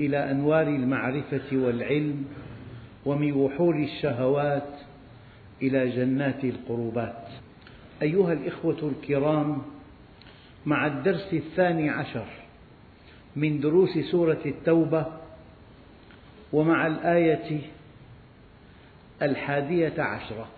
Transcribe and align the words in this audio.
إلى 0.00 0.30
أنوار 0.30 0.66
المعرفة 0.66 1.42
والعلم 1.52 2.24
ومن 3.06 3.32
وحول 3.32 3.82
الشهوات 3.82 4.68
إلى 5.62 5.90
جنات 5.90 6.44
القربات. 6.44 7.28
أيها 8.02 8.32
الإخوة 8.32 8.92
الكرام 8.96 9.62
مع 10.66 10.86
الدرس 10.86 11.28
الثاني 11.32 11.90
عشر 11.90 12.26
من 13.36 13.60
دروس 13.60 13.98
سورة 14.10 14.40
التوبة 14.46 15.06
ومع 16.52 16.86
الآية 16.86 17.60
الحادية 19.22 20.02
عشرة 20.02 20.48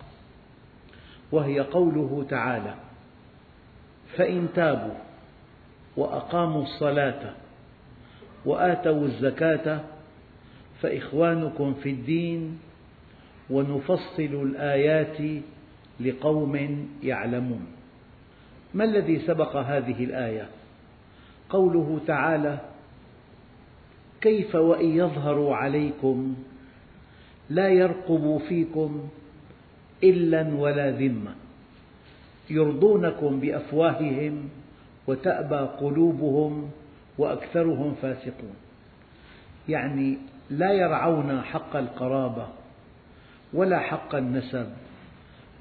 وهي 1.31 1.59
قوله 1.59 2.25
تعالى 2.29 2.75
فإن 4.17 4.47
تابوا 4.55 4.97
وأقاموا 5.97 6.63
الصلاة 6.63 7.33
وآتوا 8.45 9.05
الزكاة 9.05 9.79
فإخوانكم 10.81 11.73
في 11.73 11.89
الدين 11.89 12.59
ونفصل 13.49 14.41
الآيات 14.43 15.17
لقوم 15.99 16.87
يعلمون 17.03 17.65
ما 18.73 18.83
الذي 18.83 19.19
سبق 19.19 19.55
هذه 19.55 20.03
الآية؟ 20.03 20.47
قوله 21.49 21.99
تعالى: 22.07 22.59
كيف 24.21 24.55
وإن 24.55 24.97
يظهروا 24.97 25.55
عليكم 25.55 26.35
لا 27.49 27.69
يرقبوا 27.69 28.39
فيكم 28.39 29.09
إلا 30.03 30.55
ولا 30.55 30.91
ذمة 30.91 31.35
يرضونكم 32.49 33.39
بأفواههم 33.39 34.49
وتأبى 35.07 35.55
قلوبهم 35.55 36.69
وأكثرهم 37.17 37.95
فاسقون. 38.01 38.55
يعني 39.69 40.17
لا 40.49 40.71
يرعون 40.71 41.41
حق 41.41 41.75
القرابة 41.75 42.47
ولا 43.53 43.79
حق 43.79 44.15
النسب 44.15 44.69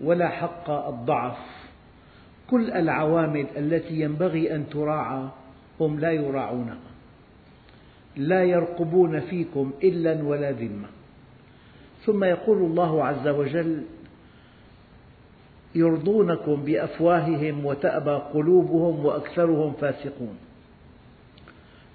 ولا 0.03 0.29
حق 0.29 0.71
الضعف. 0.71 1.39
كل 2.51 2.71
العوامل 2.71 3.47
التي 3.57 4.01
ينبغي 4.01 4.55
أن 4.55 4.69
تراعى 4.69 5.29
هم 5.81 6.01
لا 6.01 6.13
يراعونها 6.13 6.79
لا 8.17 8.45
يرقبون 8.45 9.21
فيكم 9.21 9.73
إلا 9.83 10.23
ولا 10.23 10.51
ذمة. 10.51 10.89
ثم 12.05 12.25
يقول 12.25 12.59
الله 12.59 13.05
عز 13.05 13.29
وجل 13.29 13.83
يرضونكم 15.75 16.55
بأفواههم 16.65 17.67
وتأبى 17.67 18.11
قلوبهم 18.11 19.07
وأكثرهم 19.07 19.73
فاسقون. 19.73 20.37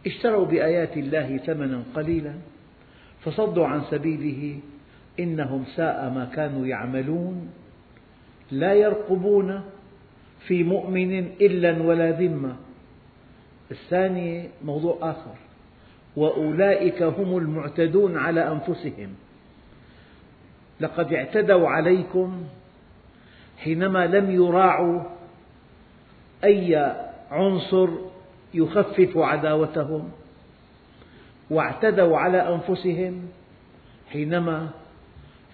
اشتروا 0.05 0.45
بآيات 0.45 0.97
الله 0.97 1.37
ثمنا 1.37 1.83
قليلا 1.95 2.33
فصدوا 3.21 3.67
عن 3.67 3.81
سبيله 3.91 4.59
إنهم 5.19 5.65
ساء 5.75 6.09
ما 6.09 6.25
كانوا 6.35 6.67
يعملون 6.67 7.49
لا 8.51 8.73
يرقبون 8.73 9.61
في 10.47 10.63
مؤمن 10.63 11.17
إلا 11.41 11.83
ولا 11.83 12.11
ذمة. 12.11 12.55
الثاني 13.71 14.49
موضوع 14.65 14.97
آخر 15.01 15.35
وأولئك 16.15 17.03
هم 17.03 17.37
المعتدون 17.37 18.17
على 18.17 18.51
أنفسهم. 18.51 19.09
لقد 20.79 21.13
اعتدوا 21.13 21.69
عليكم 21.69 22.43
حينما 23.57 24.07
لم 24.07 24.31
يراعوا 24.31 25.01
أي 26.43 26.95
عنصر 27.31 27.89
يخفف 28.53 29.17
عداوتهم 29.17 30.11
واعتدوا 31.49 32.17
على 32.17 32.55
أنفسهم 32.55 33.27
حينما 34.09 34.69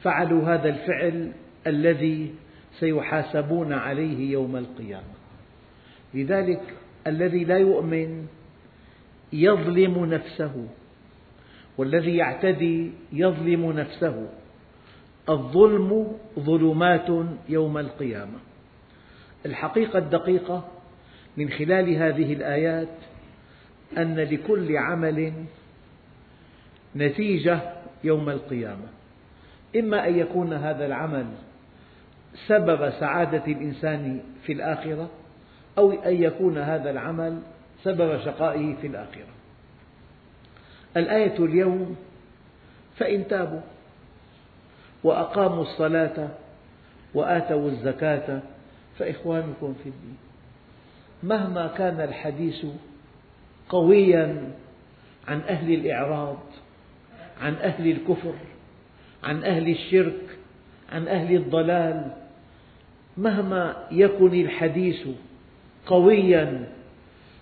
فعلوا 0.04 0.54
هذا 0.54 0.70
الفعل 0.70 1.32
الذي 1.68 2.36
سيحاسبون 2.80 3.74
عليه 3.74 4.32
يوم 4.32 4.56
القيامة. 4.56 5.18
لذلك 6.14 6.62
الذي 7.08 7.44
لا 7.44 7.58
يؤمن 7.58 8.28
يظلم 9.34 10.06
نفسه 10.06 10.68
والذي 11.78 12.16
يعتدي 12.16 12.92
يظلم 13.14 13.72
نفسه. 13.72 14.30
الظلم 15.30 16.18
ظلمات 16.40 17.08
يوم 17.50 17.78
القيامة. 17.78 18.40
الحقيقة 19.46 20.00
الدقيقة 20.00 20.77
من 21.38 21.50
خلال 21.50 21.96
هذه 21.96 22.34
الآيات 22.34 22.88
أن 23.98 24.16
لكل 24.16 24.78
عمل 24.78 25.34
نتيجة 26.96 27.60
يوم 28.04 28.30
القيامة. 28.30 28.88
إما 29.76 30.08
أن 30.08 30.20
يكون 30.20 30.54
هذا 30.54 30.86
العمل 30.86 31.26
سبب 32.48 32.90
سعادة 32.90 33.46
الإنسان 33.48 34.20
في 34.44 34.54
الآخرة 34.54 35.10
أو 35.78 35.92
أن 35.92 36.24
يكون 36.24 36.58
هذا 36.58 36.90
العمل 36.90 37.40
سبب 37.84 38.20
شقائه 38.26 38.76
في 38.82 38.88
الآخرة. 38.88 39.34
الآية 40.98 41.46
اليوم 41.46 41.96
فإن 42.98 43.28
تابوا 43.28 43.62
وأقاموا 45.04 45.62
الصلاة 45.62 46.30
وآتوا 47.14 47.70
الزكاة 47.70 48.42
فإخوانكم 48.98 49.76
في 49.84 49.90
الدين. 49.90 50.27
مهما 51.24 51.68
كان 51.68 52.02
الحديث 52.02 52.66
قويا 53.70 54.52
عن 55.28 55.40
أهل 55.42 55.74
الإعراض 55.74 56.38
عن 57.42 57.54
أهل 57.54 57.92
الكفر 57.92 58.34
عن 59.24 59.44
أهل 59.44 59.70
الشرك 59.70 60.38
عن 60.92 61.08
أهل 61.08 61.36
الضلال 61.36 62.12
مهما 63.18 63.88
يكن 63.92 64.34
الحديث 64.34 65.08
قويا 65.86 66.68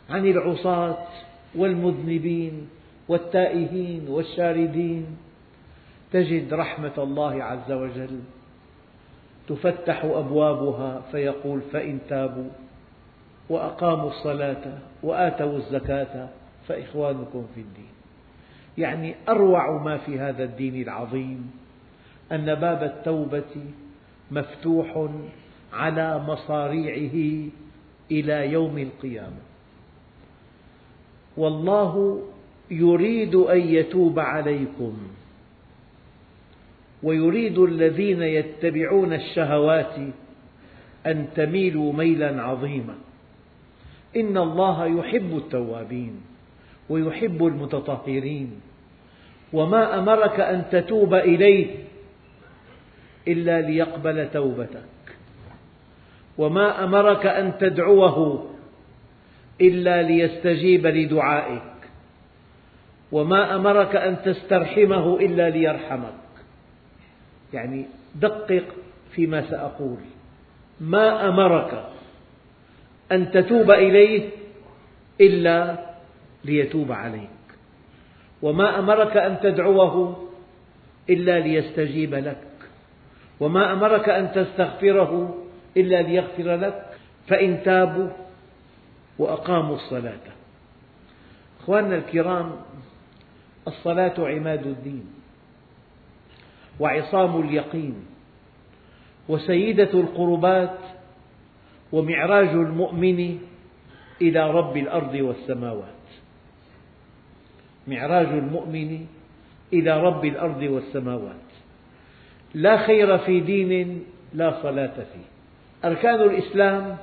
عن 0.09 0.25
العصاة 0.27 1.07
والمذنبين 1.55 2.67
والتائهين 3.07 4.07
والشاردين 4.09 5.05
تجد 6.11 6.53
رحمة 6.53 6.93
الله 6.97 7.43
عز 7.43 7.71
وجل 7.71 8.19
تفتح 9.47 10.05
أبوابها 10.05 11.01
فيقول 11.11 11.61
فإن 11.71 11.99
تابوا. 12.09 12.49
وأقاموا 13.49 14.09
الصلاة 14.09 14.77
وآتوا 15.03 15.57
الزكاة 15.57 16.29
فإخوانكم 16.67 17.45
في 17.55 17.61
الدين. 17.61 17.95
يعني 18.77 19.15
أروع 19.29 19.83
ما 19.83 19.97
في 19.97 20.19
هذا 20.19 20.43
الدين 20.43 20.81
العظيم 20.81 21.51
أن 22.31 22.55
باب 22.55 22.83
التوبة 22.83 23.53
مفتوح 24.31 25.09
على 25.73 26.19
مصاريعه 26.19 27.49
إلى 28.11 28.51
يوم 28.51 28.77
القيامة. 28.77 29.41
والله 31.37 32.23
يريد 32.71 33.35
أن 33.35 33.59
يتوب 33.59 34.19
عليكم 34.19 34.97
ويريد 37.03 37.57
الذين 37.57 38.21
يتبعون 38.21 39.13
الشهوات 39.13 39.95
أن 41.05 41.27
تميلوا 41.35 41.93
ميلا 41.93 42.41
عظيما. 42.43 42.95
إن 44.15 44.37
الله 44.37 44.85
يحب 44.85 45.37
التوابين 45.37 46.21
ويحب 46.89 47.45
المتطهرين 47.45 48.61
وما 49.53 49.99
أمرك 49.99 50.39
أن 50.39 50.63
تتوب 50.71 51.13
إليه 51.13 51.67
إلا 53.27 53.61
ليقبل 53.61 54.29
توبتك 54.31 54.95
وما 56.37 56.83
أمرك 56.83 57.25
أن 57.25 57.57
تدعوه 57.57 58.49
إلا 59.61 60.01
ليستجيب 60.01 60.87
لدعائك 60.87 61.61
وما 63.11 63.55
أمرك 63.55 63.95
أن 63.95 64.17
تسترحمه 64.25 65.19
إلا 65.19 65.49
ليرحمك 65.49 66.13
يعني 67.53 67.85
دقق 68.15 68.65
فيما 69.11 69.49
سأقول 69.49 69.97
ما 70.81 71.29
أمرك 71.29 71.94
أن 73.11 73.31
تتوب 73.31 73.71
إليه 73.71 74.29
إلا 75.21 75.85
ليتوب 76.45 76.91
عليك. 76.91 77.29
وما 78.41 78.79
أمرك 78.79 79.17
أن 79.17 79.39
تدعوه 79.43 80.27
إلا 81.09 81.39
ليستجيب 81.39 82.15
لك. 82.15 82.47
وما 83.39 83.73
أمرك 83.73 84.09
أن 84.09 84.31
تستغفره 84.31 85.43
إلا 85.77 86.01
ليغفر 86.01 86.55
لك. 86.55 86.85
فإن 87.27 87.63
تابوا 87.63 88.09
وأقاموا 89.19 89.75
الصلاة. 89.75 90.25
أخواننا 91.61 91.95
الكرام 91.95 92.51
الصلاة 93.67 94.13
عماد 94.17 94.67
الدين 94.67 95.05
وعصام 96.79 97.41
اليقين 97.41 98.05
وسيدة 99.29 99.89
القربات 99.93 100.77
ومعراج 101.91 102.47
المؤمن 102.47 103.39
إلى 104.21 104.51
رب 104.51 104.77
الأرض 104.77 105.15
والسماوات. 105.15 106.05
معراج 107.87 108.27
المؤمن 108.27 109.05
إلى 109.73 110.01
رب 110.03 110.25
الأرض 110.25 110.61
والسماوات. 110.61 111.45
لا 112.53 112.77
خير 112.77 113.17
في 113.17 113.39
دين 113.39 114.03
لا 114.33 114.61
صلاة 114.61 114.95
فيه. 114.95 115.27
أركان 115.89 116.21
الإسلام 116.21 116.97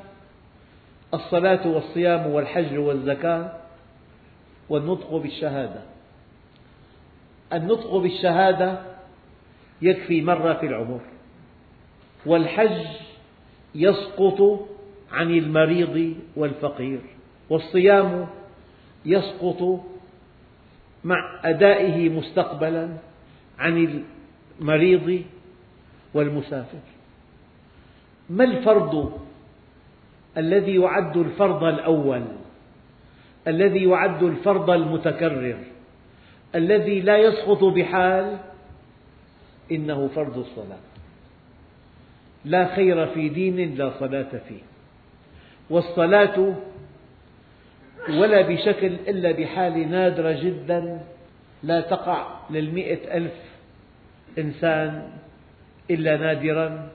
الصلاة 1.14 1.69
والصيام 1.69 2.26
والحج 2.26 2.79
والزكاة 2.79 3.52
والنطق 4.69 5.17
بالشهادة. 5.17 5.82
النطق 7.52 7.96
بالشهادة 7.96 8.79
يكفي 9.82 10.23
مرة 10.23 10.52
في 10.52 10.67
العمر 10.67 11.00
والحج 12.26 12.87
يسقط 13.75 14.69
عن 15.12 15.31
المريض 15.31 16.14
والفقير 16.37 17.00
والصيام 17.50 18.26
يسقط 19.05 19.81
مع 21.05 21.41
أدائه 21.44 22.09
مستقبلا 22.09 22.88
عن 23.59 24.03
المريض 24.61 25.25
والمسافر. 26.14 26.79
ما 28.31 28.44
الفرض 28.44 29.20
الذي 30.37 30.75
يعد 30.75 31.17
الفرض 31.17 31.65
الأول؟ 31.65 32.25
الذي 33.49 33.85
يعد 33.85 34.23
الفرض 34.23 34.70
المتكرر؟ 34.70 35.58
الذي 36.55 37.00
لا 37.00 37.17
يسقط 37.17 37.65
بحال؟ 37.65 38.38
إنه 39.73 40.08
فرض 40.08 40.38
الصلاة. 40.38 40.79
لا 42.44 42.75
خير 42.76 43.06
في 43.06 43.29
دين 43.29 43.75
لا 43.75 43.93
صلاة 44.00 44.41
فيه. 44.49 44.71
والصلاة 45.70 46.55
ولا 48.09 48.41
بشكل 48.43 48.93
إلا 49.09 49.32
بحالة 49.32 49.85
نادرة 49.87 50.32
جدا 50.32 51.00
لا 51.62 51.81
تقع 51.81 52.26
للمئة 52.50 53.17
ألف 53.17 53.32
إنسان 54.38 55.11
إلا 55.91 56.17
نادرا 56.17 56.88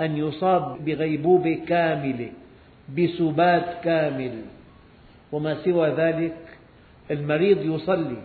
أن 0.00 0.16
يصاب 0.16 0.84
بغيبوبة 0.84 1.60
كاملة 1.68 2.30
بسبات 2.98 3.84
كامل. 3.84 4.42
وما 5.32 5.64
سوى 5.64 5.88
ذلك 5.88 6.36
المريض 7.10 7.74
يصلي. 7.74 8.22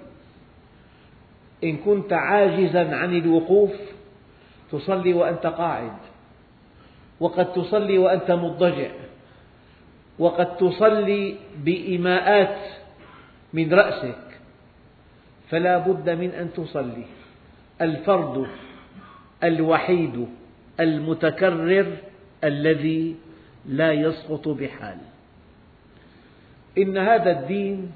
إن 1.64 1.78
كنت 1.78 2.14
عاجزا 2.14 2.96
عن 2.96 3.18
الوقوف 3.18 3.72
تصلي 4.72 5.14
وأنت 5.14 5.46
قاعد 5.46 5.98
وقد 7.20 7.54
تصلي 7.54 7.98
وأنت 7.98 8.32
مضطجع. 8.32 8.92
وقد 10.22 10.58
تصلي 10.58 11.36
بإيماءات 11.66 12.58
من 13.54 13.74
رأسك 13.74 14.26
فلا 15.50 15.78
بد 15.78 16.10
من 16.10 16.30
أن 16.30 16.54
تصلي. 16.54 17.06
الفرض 17.82 18.48
الوحيد 19.44 20.28
المتكرر 20.80 21.88
الذي 22.44 23.16
لا 23.66 23.92
يسقط 23.94 24.48
بحال. 24.48 24.98
إن 26.78 26.98
هذا 26.98 27.32
الدين 27.32 27.92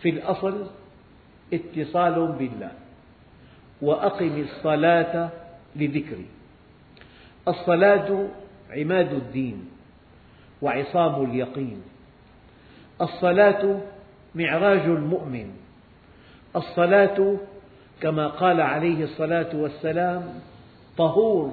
في 0.00 0.08
الأصل 0.08 0.66
اتصال 1.52 2.16
بالله 2.32 2.72
وأقم 3.82 4.40
الصلاة 4.40 5.30
لذكري 5.76 6.26
الصلاة 7.48 8.08
عماد 8.70 9.12
الدين. 9.12 9.71
وعصام 10.62 11.24
اليقين. 11.24 11.82
الصلاة 13.00 13.80
معراج 14.34 14.80
المؤمن. 14.80 15.50
الصلاة 16.56 17.36
كما 18.00 18.28
قال 18.28 18.60
عليه 18.60 19.04
الصلاة 19.04 19.56
والسلام 19.56 20.40
طهور. 20.98 21.52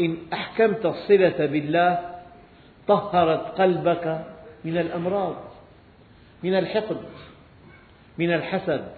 إن 0.00 0.16
أحكمت 0.32 0.86
الصلة 0.86 1.46
بالله 1.46 1.98
طهرت 2.88 3.60
قلبك 3.60 4.24
من 4.64 4.78
الأمراض 4.78 5.36
من 6.42 6.58
الحقد 6.58 7.00
من 8.18 8.32
الحسد 8.34 8.88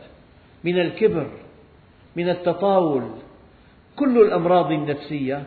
من 0.65 0.81
الكبر 0.81 1.27
من 2.17 2.29
التطاول. 2.29 3.11
كل 3.97 4.19
الأمراض 4.19 4.73
النفسية 4.73 5.43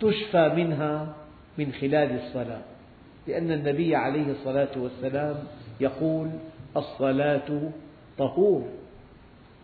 تشفى 0.00 0.48
منها 0.48 1.15
من 1.58 1.72
خلال 1.72 2.20
الصلاة 2.24 2.62
لأن 3.26 3.52
النبي 3.52 3.96
عليه 3.96 4.30
الصلاة 4.30 4.68
والسلام 4.76 5.36
يقول 5.80 6.30
الصلاة 6.76 7.70
طهور 8.18 8.64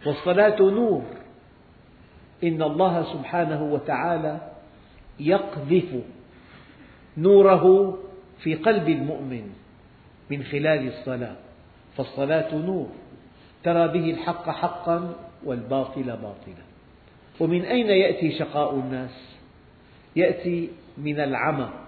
والصلاة 0.06 0.60
نور. 0.60 1.02
إن 2.44 2.62
الله 2.62 3.12
سبحانه 3.12 3.62
وتعالى 3.62 4.50
يقذف 5.20 6.02
نوره 7.16 7.98
في 8.42 8.54
قلب 8.54 8.88
المؤمن 8.88 9.52
من 10.30 10.42
خلال 10.42 10.88
الصلاة 10.88 11.36
فالصلاة 11.96 12.54
نور 12.54 12.88
ترى 13.64 13.88
به 13.88 14.10
الحق 14.10 14.50
حقا 14.50 15.14
والباطل 15.44 16.02
باطلا. 16.02 16.64
ومن 17.40 17.64
أين 17.64 17.86
يأتي 17.86 18.38
شقاء 18.38 18.74
الناس؟ 18.74 19.36
يأتي 20.16 20.70
من 20.98 21.20
العمى. 21.20 21.81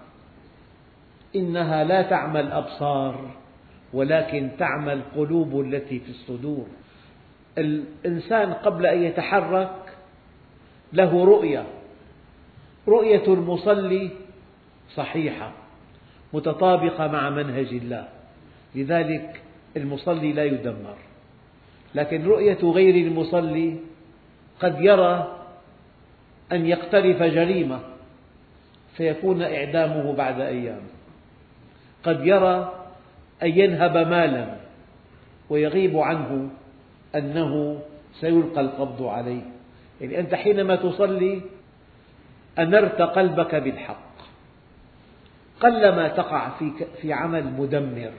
إنها 1.36 1.84
لا 1.84 2.02
تعمى 2.02 2.40
الأبصار 2.40 3.31
ولكن 3.92 4.50
تعمى 4.58 4.92
القلوب 4.92 5.60
التي 5.60 5.98
في 5.98 6.10
الصدور. 6.10 6.66
الإنسان 7.58 8.53
قبل 8.53 8.86
أن 8.86 9.03
يتحرك 9.03 9.76
له 10.93 11.24
رؤية. 11.24 11.67
رؤية 12.88 13.26
المصلي 13.26 14.10
صحيحة 14.94 15.53
متطابقة 16.32 17.06
مع 17.06 17.31
منهج 17.31 17.69
الله. 17.72 18.08
لذلك 18.74 19.41
المصلي 19.76 20.32
لا 20.32 20.44
يدمر. 20.44 20.96
لكن 21.94 22.24
رؤية 22.24 22.58
غير 22.62 23.06
المصلي 23.06 23.76
قد 24.60 24.81
يرى 24.81 25.38
أن 26.53 26.67
يقترف 26.67 27.22
جريمة 27.22 27.81
فيكون 28.96 29.43
إعدامه 29.43 30.12
بعد 30.12 30.41
أيام. 30.41 30.81
قد 32.05 32.27
يرى 32.27 32.73
أن 33.43 33.49
ينهب 33.49 33.96
مالا 33.96 34.56
ويغيب 35.51 35.99
عنه 35.99 36.51
أنه 37.15 37.81
سيلقى 38.20 38.61
القبض 38.61 39.03
عليه. 39.03 39.43
يعني 40.01 40.20
أنت 40.20 40.34
حينما 40.34 40.77
تصلي 40.77 41.41
أنرت 42.58 43.03
قلبك 43.03 43.55
بالحق. 43.55 44.15
قلما 45.61 46.08
تقع 46.08 46.51
في 47.01 47.13
عمل 47.13 47.53
مدمر. 47.53 48.13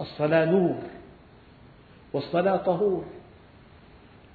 الصلاة 0.00 0.44
نور 0.44 0.78
والصلاة 2.12 2.56
طهور. 2.56 3.04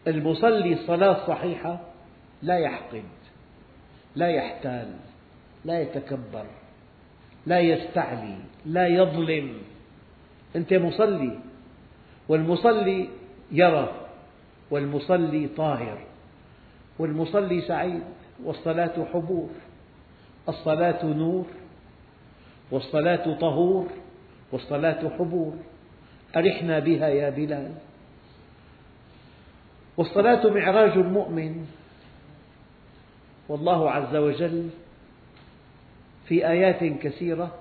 المصلي 0.08 0.74
الصلاة 0.74 1.28
صحيحة 1.28 1.80
لا 2.42 2.58
يحقد 2.58 3.04
لا 4.16 4.28
يحتال 4.30 4.88
لا 5.66 5.82
يتكبر. 5.82 6.46
لا 7.46 7.60
يستعلي 7.60 8.36
لا 8.66 8.88
يظلم. 8.88 9.54
أنت 10.56 10.74
مصلي 10.74 11.40
والمصلي 12.28 13.10
يرى 13.52 13.92
والمصلي 14.72 15.48
طاهر 15.48 15.98
والمصلي 17.00 17.62
سعيد 17.62 18.04
والصلاة 18.44 19.06
حبور 19.14 19.50
الصلاة 20.50 21.06
نور 21.06 21.46
والصلاة 22.72 23.34
طهور 23.40 23.88
والصلاة 24.52 25.10
حبور. 25.10 25.54
أرحنا 26.36 26.80
بها 26.80 27.08
يا 27.08 27.30
بلال. 27.30 27.72
والصلاة 29.98 30.50
معراج 30.50 30.92
المؤمن. 30.98 31.66
والله 33.50 33.92
عز 33.92 34.16
وجل 34.16 34.70
في 36.30 36.48
آيات 36.48 36.84
كثيرة 36.84 37.52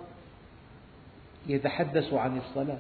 يتحدث 1.47 2.13
عن 2.13 2.39
الصلاة. 2.39 2.79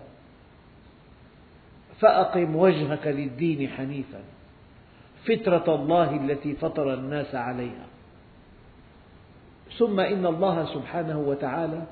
فأقم 2.00 2.56
وجهك 2.56 3.06
للدين 3.06 3.68
حنيفا. 3.68 4.20
فطرة 5.24 5.74
الله 5.74 6.16
التي 6.16 6.54
فطر 6.54 6.94
الناس 6.94 7.34
عليها. 7.34 7.86
ثم 9.78 10.00
إن 10.00 10.26
الله 10.26 10.74
سبحانه 10.74 11.18
وتعالى 11.18 11.82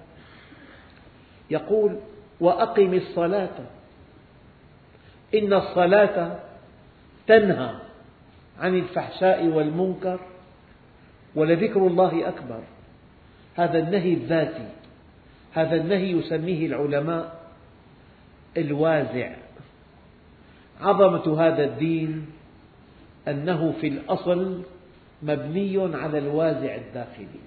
يقول 1.51 2.01
وأقم 2.41 2.95
الصلاة. 2.95 3.59
إن 5.35 5.53
الصلاة 5.53 6.39
تنهى 7.27 7.75
عن 8.61 8.75
الفحشاء 8.75 9.47
والمنكر 9.47 10.21
ولذكر 11.35 11.87
الله 11.87 12.29
أكبر. 12.29 12.61
هذا 13.57 13.79
النهي 13.79 14.13
الذاتي 14.13 14.69
هذا 15.55 15.77
النهي 15.77 16.11
يسميه 16.11 16.67
العلماء 16.67 17.41
الوازع. 18.57 19.31
عظمة 20.81 21.47
هذا 21.47 21.65
الدين 21.65 22.27
أنه 23.29 23.75
في 23.81 23.89
الأصل 23.89 24.63
مبني 25.23 25.97
على 25.97 26.19
الوازع 26.19 26.75
الداخلي. 26.75 27.41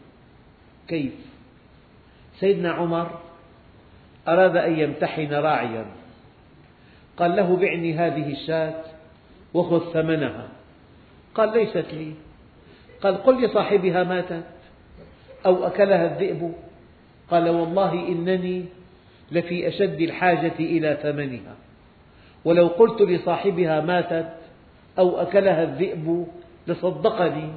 كيف؟ 0.87 1.13
سيدنا 2.39 2.71
عمر 2.71 3.19
أراد 4.27 4.57
أن 4.57 4.79
يمتحن 4.79 5.33
راعيا. 5.33 5.85
قال 7.17 7.35
له 7.35 7.55
بعني 7.55 7.93
هذه 7.93 8.31
الشاة 8.31 8.83
وخذ 9.53 9.93
ثمنها. 9.93 10.47
قال 11.35 11.57
ليست 11.57 11.93
لي. 11.93 12.13
قال 13.01 13.23
قل 13.23 13.45
لصاحبها 13.45 14.03
ماتت 14.03 14.58
أو 15.45 15.67
أكلها 15.67 16.05
الذئب. 16.05 16.53
قال 17.31 17.49
والله 17.49 17.93
إنني 17.93 18.65
لفي 19.31 19.67
أشد 19.67 20.01
الحاجة 20.01 20.59
إلى 20.59 20.97
ثمنها. 21.03 21.55
ولو 22.45 22.67
قلت 22.67 23.01
لصاحبها 23.01 23.81
ماتت 23.81 24.33
أو 24.99 25.21
أكلها 25.21 25.63
الذئب 25.63 26.27
لصدقني 26.67 27.49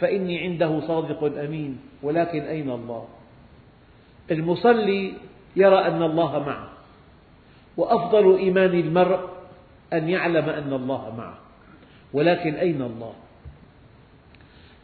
فإني 0.00 0.38
عنده 0.38 0.80
صادق 0.80 1.38
أمين 1.38 1.78
ولكن 2.02 2.40
أين 2.40 2.70
الله؟ 2.70 3.04
المصلي 4.30 5.12
يرى 5.56 5.78
أن 5.78 6.02
الله 6.02 6.38
معه 6.38 6.68
وأفضل 7.76 8.36
إيمان 8.38 8.70
المرء 8.80 9.20
أن 9.92 10.08
يعلم 10.08 10.48
أن 10.48 10.72
الله 10.72 11.14
معه 11.18 11.38
ولكن 12.12 12.54
أين 12.54 12.82
الله؟ 12.82 13.12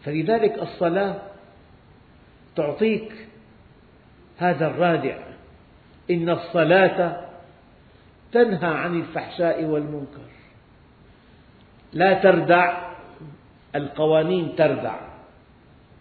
فلذلك 0.05 0.59
الصلاة 0.59 1.17
تعطيك 2.57 3.13
هذا 4.39 4.67
الرادع. 4.67 5.19
إن 6.11 6.31
الصلاة 6.31 7.27
تنهى 8.33 8.75
عن 8.75 9.01
الفحشاء 9.01 9.65
والمنكر. 9.65 10.31
لا 11.93 12.23
تردع 12.23 12.91
القوانين 13.75 14.57
تردع 14.57 15.01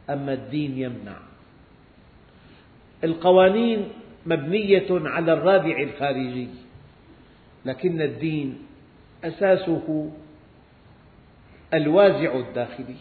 أما 0.09 0.33
الدين 0.33 0.77
يمنع. 0.77 1.17
القوانين 3.03 3.89
مبنية 4.25 4.87
على 4.89 5.33
الرادع 5.33 5.79
الخارجي 5.79 6.47
لكن 7.65 8.01
الدين 8.01 8.57
أساسه 9.23 10.11
الوازع 11.73 12.35
الداخلي. 12.39 12.95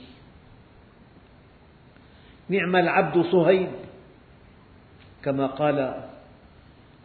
نعم 2.48 2.76
العبد 2.76 3.22
صهيب 3.32 3.68
كما 5.24 5.46
قال 5.46 6.04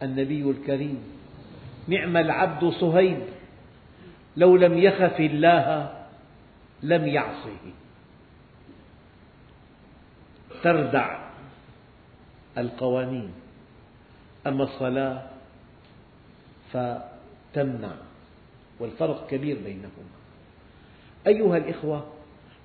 النبي 0.02 0.50
الكريم 0.50 1.02
نعم 1.88 2.16
العبد 2.16 2.64
صهيب 2.64 3.18
لو 4.36 4.56
لم 4.56 4.78
يخف 4.78 5.20
الله 5.20 5.92
لم 6.82 7.06
يعصه. 7.06 7.62
تردع 10.62 11.18
القوانين 12.58 13.32
أما 14.46 14.64
الصلاة 14.64 15.22
فتمنع 16.72 17.92
والفرق 18.80 19.26
كبير 19.30 19.58
بينهما. 19.64 20.14
أيها 21.26 21.56
الإخوة 21.56 22.06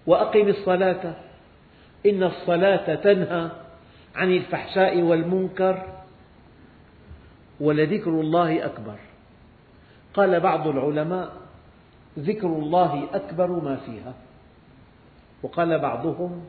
وأقم 0.07 0.47
الصلاة 0.47 1.15
إن 2.05 2.23
الصلاة 2.23 2.95
تنهى 2.95 3.51
عن 4.15 4.31
الفحشاء 4.31 5.01
والمنكر 5.01 5.87
ولذكر 7.59 8.09
الله 8.09 8.65
أكبر. 8.65 8.95
قال 10.13 10.39
بعض 10.39 10.67
العلماء 10.67 11.31
ذكر 12.19 12.47
الله 12.47 13.07
أكبر 13.13 13.47
ما 13.47 13.75
فيها. 13.75 14.13
وقال 15.43 15.79
بعضهم 15.79 16.45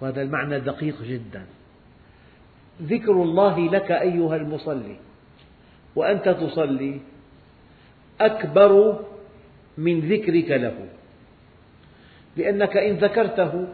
وهذا 0.00 0.22
المعنى 0.22 0.60
دقيق 0.60 1.02
جدا. 1.02 1.46
ذكر 2.82 3.12
الله 3.12 3.70
لك 3.70 3.90
أيها 3.90 4.36
المصلي 4.36 4.96
وأنت 5.96 6.28
تصلي 6.28 7.00
أكبر 8.20 9.00
من 9.78 10.00
ذكرك 10.00 10.50
له. 10.50 10.88
لأنك 12.36 12.76
إن 12.76 12.96
ذكرته 12.96 13.66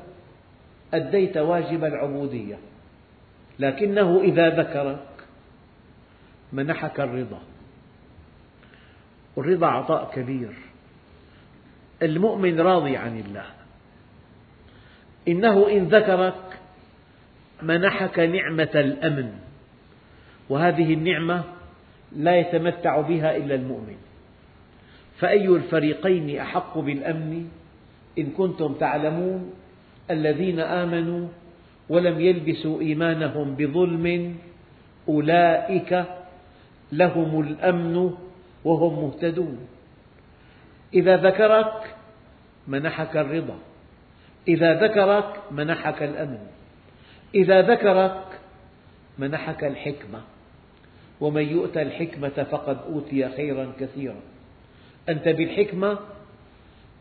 أديت 0.94 1.36
واجب 1.36 1.84
العبودية 1.84 2.58
لكنه 3.58 4.20
إذا 4.20 4.48
ذكرك 4.48 5.06
منحك 6.52 7.00
الرضا. 7.00 7.40
والرضا 9.36 9.66
عطاء 9.66 10.10
كبير. 10.14 10.52
المؤمن 12.02 12.60
راضي 12.60 12.96
عن 12.96 13.20
الله. 13.20 13.46
إنه 15.28 15.70
إن 15.70 15.84
ذكرك 15.88 16.60
منحك 17.62 18.18
نعمة 18.18 18.70
الأمن. 18.74 19.32
وهذه 20.48 20.94
النعمة 20.94 21.44
لا 22.16 22.36
يتمتع 22.36 23.00
بها 23.00 23.36
إلا 23.36 23.54
المؤمن. 23.54 23.96
فأي 25.18 25.48
الفريقين 25.48 26.38
أحق 26.40 26.78
بالأمن 26.78 27.48
إن 28.18 28.26
كنتم 28.26 28.74
تعلمون 28.74 29.52
الذين 30.10 30.60
آمنوا 30.60 31.28
ولم 31.88 32.20
يلبسوا 32.20 32.80
إيمانهم 32.80 33.54
بظلم 33.54 34.36
أولئك 35.08 36.04
لهم 36.92 37.40
الأمن 37.40 38.14
وهم 38.64 39.04
مهتدون. 39.04 39.58
إذا 40.94 41.16
ذكرك 41.16 41.94
منحك 42.68 43.16
الرضا. 43.16 43.58
إذا 44.48 44.74
ذكرك 44.74 45.40
منحك 45.50 46.02
الأمن. 46.02 46.38
إذا 47.34 47.62
ذكرك 47.62 48.24
منحك 49.18 49.64
الحكمة. 49.64 50.20
ومن 51.20 51.42
يؤت 51.42 51.76
الحكمة 51.76 52.46
فقد 52.50 52.78
أوتي 52.92 53.28
خيرا 53.28 53.72
كثيرا. 53.80 54.20
أنت 55.08 55.28
بالحكمة 55.28 55.98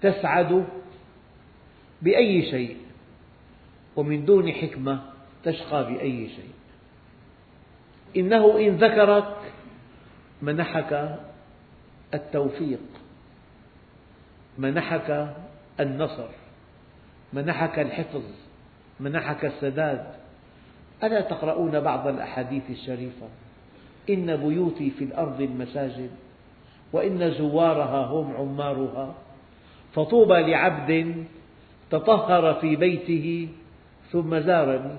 تسعد 0.01 0.65
بأي 2.01 2.51
شيء. 2.51 2.87
ومن 3.98 4.25
دون 4.25 4.51
حكمة 4.51 5.00
تشقى 5.44 5.94
بأي 5.94 6.30
شيء. 6.30 6.54
إنه 8.18 8.60
إن 8.60 8.75
ذكرك 8.75 9.36
منحك 10.42 11.20
التوفيق 12.13 12.80
منحك 14.58 15.36
النصر 15.80 16.27
منحك 17.34 17.80
الحفظ 17.80 18.24
منحك 19.00 19.46
السداد. 19.46 20.06
ألا 21.04 21.22
تقرؤون 21.22 21.80
بعض 21.80 22.08
الأحاديث 22.08 22.63
الشريفة؟ 22.70 23.27
إن 24.10 24.36
بيوتي 24.36 24.89
في 24.89 25.04
الأرض 25.04 25.42
المساجد 25.42 26.10
وإن 26.94 27.32
زوارها 27.32 28.06
هم 28.06 28.36
عمارها. 28.36 29.16
فطوبى 29.94 30.51
لعبد 30.51 31.25
تطهر 31.92 32.54
في 32.54 32.75
بيته 32.75 33.50
ثم 34.11 34.39
زارني 34.39 34.97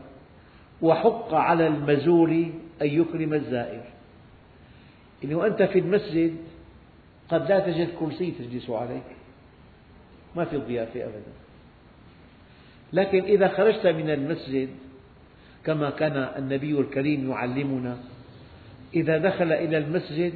وحق 0.83 1.35
على 1.35 1.67
المزور 1.67 2.31
أن 2.83 2.87
يكرم 2.87 3.35
الزائر. 3.35 3.85
يعني 5.23 5.35
وأنت 5.35 5.63
في 5.63 5.79
المسجد 5.79 6.37
قد 7.29 7.49
لا 7.49 7.61
تجد 7.61 7.89
كرسي 8.01 8.31
تجلس 8.31 8.71
عليه. 8.71 9.03
ما 10.37 10.45
في 10.45 10.57
ضيافة 10.57 11.05
أبدا. 11.05 11.33
لكن 12.93 13.23
إذا 13.25 13.49
خرجت 13.49 13.87
من 13.87 14.11
المسجد 14.11 14.69
كما 15.65 15.91
كان 15.91 16.17
النبي 16.17 16.81
الكريم 16.81 17.31
يعلمنا 17.31 17.99
إذا 18.95 19.19
دخل 19.19 19.53
إلى 19.53 19.79
المسجد 19.79 20.33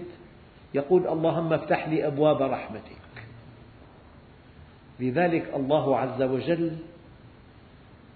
يقول 0.75 1.07
اللهم 1.07 1.53
افتح 1.53 1.89
لي 1.89 2.07
أبواب 2.07 2.43
رحمتك. 2.43 3.03
لذلك 5.01 5.55
الله 5.55 5.99
عز 5.99 6.23
وجل 6.23 6.77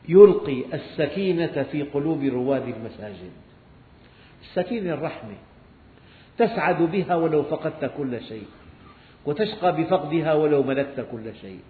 يلقي 0.09 0.65
السكينة 0.75 1.67
في 1.73 1.83
قلوب 1.83 2.25
رواد 2.25 2.69
المساجد. 2.69 3.31
السكينة 4.43 4.95
الرحمة 4.95 5.35
تسعد 6.39 6.83
بها 6.83 7.15
ولو 7.15 7.43
فقدت 7.43 7.93
كل 7.97 8.21
شيء 8.23 8.47
وتشقى 9.27 9.77
بفقدها 9.77 10.33
ولو 10.35 10.63
ملكت 10.63 11.07
كل 11.13 11.35
شيء. 11.41 11.61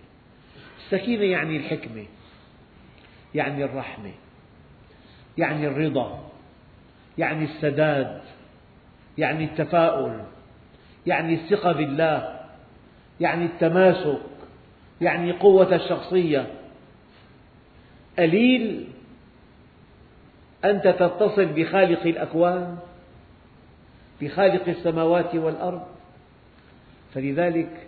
السكينة 0.78 1.22
يعني 1.24 1.56
الحكمة 1.56 2.04
يعني 3.34 3.64
الرحمة 3.64 4.10
يعني 5.38 5.66
الرضا 5.66 6.30
يعني 7.18 7.44
السداد 7.44 8.20
يعني 9.18 9.44
التفاؤل 9.44 10.20
يعني 11.06 11.34
الثقة 11.34 11.72
بالله 11.72 12.40
يعني 13.20 13.44
التماسك 13.44 14.18
يعني 15.00 15.32
قوة 15.32 15.74
الشخصية. 15.74 16.46
قليل 18.18 18.87
أنت 20.64 20.88
تتصل 20.88 21.46
بخالق 21.46 22.02
الأكوان 22.02 22.78
بخالق 24.20 24.68
السماوات 24.68 25.35
والأرض. 25.35 25.82
فلذلك 27.14 27.87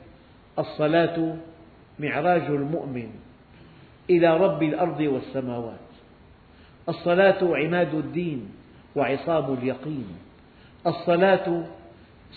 الصلاة 0.58 1.37
معراج 1.99 2.42
المؤمن 2.42 3.11
إلى 4.11 4.37
رب 4.37 4.62
الأرض 4.62 5.00
والسماوات. 5.00 5.88
الصلاة 6.88 7.56
عماد 7.56 7.94
الدين 7.94 8.49
وعصام 8.97 9.54
اليقين. 9.54 10.06
الصلاة 10.87 11.64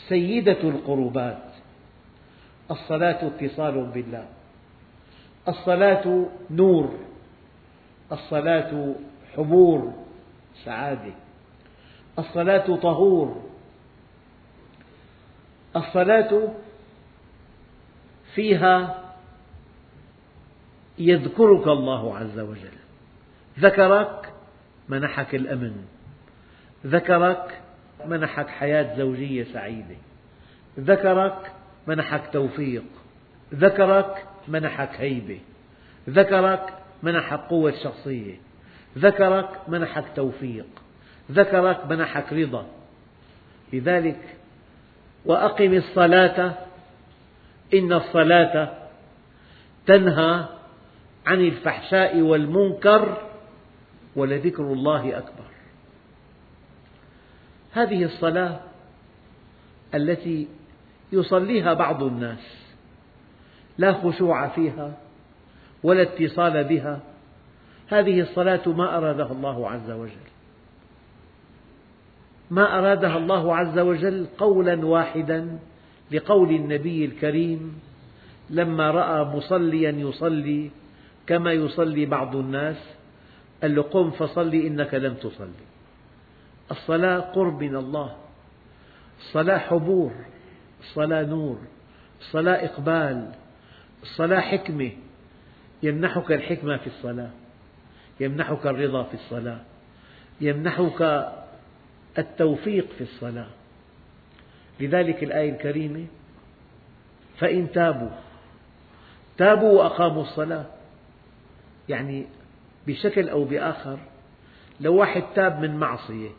سيدة 0.10 0.62
القربات. 0.63 1.43
الصلاة 2.71 3.27
اتصال 3.27 3.86
بالله. 3.86 4.25
الصلاة 5.48 6.25
نور. 6.51 7.10
الصلاة 8.11 8.95
حبور 9.35 9.93
سعادة. 10.65 11.13
الصلاة 12.19 12.75
طهور. 12.75 13.43
الصلاة 15.75 16.53
فيها 18.35 19.03
يذكرك 20.99 21.67
الله 21.67 22.17
عز 22.17 22.39
وجل. 22.39 22.77
ذكرك 23.59 24.33
منحك 24.89 25.35
الأمن. 25.35 25.85
ذكرك 26.85 27.61
منحك 28.05 28.47
حياة 28.47 28.97
زوجية 28.97 29.43
سعيدة. 29.43 29.95
ذكرك 30.79 31.51
منحك 31.87 32.33
توفيق. 32.33 32.83
ذكرك 33.53 34.25
منحك 34.47 35.01
هيبة. 35.01 35.39
ذكرك 36.09 36.80
منحك 37.03 37.39
قوة 37.39 37.74
شخصية 37.84 38.36
ذكرك 38.98 39.50
منحك 39.67 40.05
توفيق. 40.15 40.65
ذكرك 41.31 41.86
منحك 41.89 42.34
رضا. 42.34 42.65
لذلك 43.74 44.36
وأقم 45.25 45.74
الصلاة 45.74 46.53
إن 47.74 47.93
الصلاة 47.93 48.74
تنهى 49.86 50.46
عن 51.25 51.41
الفحشاء 51.41 52.17
والمنكر 52.22 53.17
ولذكر 54.15 54.63
الله 54.63 55.17
أكبر. 55.17 55.51
هذه 57.74 58.03
الصلاة 58.03 58.60
التي 59.96 60.48
يصليها 61.12 61.74
بعض 61.74 62.03
الناس 62.03 62.62
لا 63.77 63.93
خشوع 63.93 64.48
فيها 64.48 64.98
ولا 65.83 66.01
اتصال 66.01 66.63
بها. 66.63 67.00
هذه 67.88 68.21
الصلاة 68.21 68.69
ما 68.69 68.97
أرادها 68.97 69.31
الله 69.31 69.69
عز 69.69 69.91
وجل. 69.91 70.31
ما 72.51 72.79
أرادها 72.79 73.17
الله 73.17 73.55
عز 73.55 73.79
وجل 73.79 74.27
قولا 74.38 74.85
واحدا 74.85 75.59
لقول 76.11 76.50
النبي 76.50 77.05
الكريم 77.05 77.79
لما 78.50 78.91
رأى 78.91 79.23
مصليا 79.23 79.91
يصلي 79.91 80.71
كما 81.27 81.51
يصلي 81.51 82.05
بعض 82.05 82.35
الناس 82.35 82.77
قال 83.61 83.75
له 83.75 83.81
قم 83.81 84.11
فصلي 84.11 84.67
إنك 84.67 84.94
لم 84.94 85.13
تصلي. 85.13 85.65
الصلاة 86.72 87.20
قرب 87.20 87.63
من 87.63 87.75
الله. 87.75 88.15
الصلاة 89.20 89.57
حبور 89.57 90.11
الصلاة 90.81 91.24
نور 91.24 91.57
الصلاة 92.20 92.65
إقبال 92.65 93.31
الصلاة 94.03 94.39
حكمة. 94.39 94.91
يمنحك 95.83 96.31
الحكمة 96.31 96.77
في 96.77 96.87
الصلاة 96.87 97.29
يمنحك 98.20 98.67
الرضا 98.67 99.03
في 99.03 99.13
الصلاة 99.13 99.59
يمنحك 100.41 101.31
التوفيق 102.17 102.87
في 102.98 103.01
الصلاة. 103.01 103.48
لذلك 104.79 105.24
الآية 105.24 105.51
الكريمة 105.51 106.05
فإن 107.37 107.72
تابوا 107.72 108.09
تابوا 109.37 109.72
وأقاموا 109.72 110.22
الصلاة. 110.22 110.65
يعني 111.89 112.25
بشكل 112.87 113.29
أو 113.29 113.44
بآخر 113.44 114.00
لو 114.79 114.96
واحد 114.96 115.24
تاب 115.35 115.59
من 115.59 115.77
معصية 115.77 116.29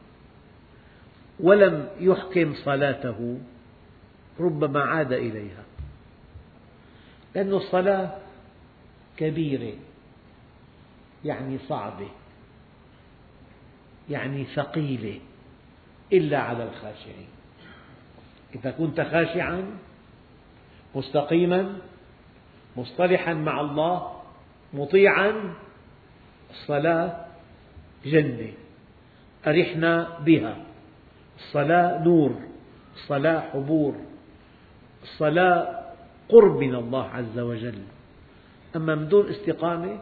ولم 1.41 1.89
يحكم 2.01 2.55
صلاته 2.55 3.39
ربما 4.41 4.81
عاد 4.81 5.13
إليها. 5.13 5.65
لأن 7.35 7.53
الصلاة 7.53 8.17
كبيرة 9.23 9.75
يعني 11.25 11.59
صعبة 11.69 12.09
يعني 14.11 14.45
ثقيلة 14.45 15.21
إلا 16.13 16.39
على 16.39 16.65
الخاشعين. 16.65 17.29
إذا 18.55 18.71
كنت 18.71 19.01
خاشعا 19.01 19.79
مستقيما 20.95 21.79
مصطلحا 22.77 23.35
مع 23.35 23.61
الله 23.61 24.23
مطيعا 24.75 25.55
الصلاة 26.51 27.27
جنة 28.05 28.53
أرحنا 29.47 30.19
بها. 30.19 30.57
الصلاة 31.39 32.05
نور 32.05 32.35
الصلاة 32.95 33.41
حبور 33.41 33.95
الصلاة 35.03 35.83
قرب 36.29 36.59
من 36.59 36.75
الله 36.75 37.09
عز 37.09 37.39
وجل. 37.39 37.83
أما 38.77 38.95
من 38.95 39.09
دون 39.09 39.31
استقامة 39.31 39.99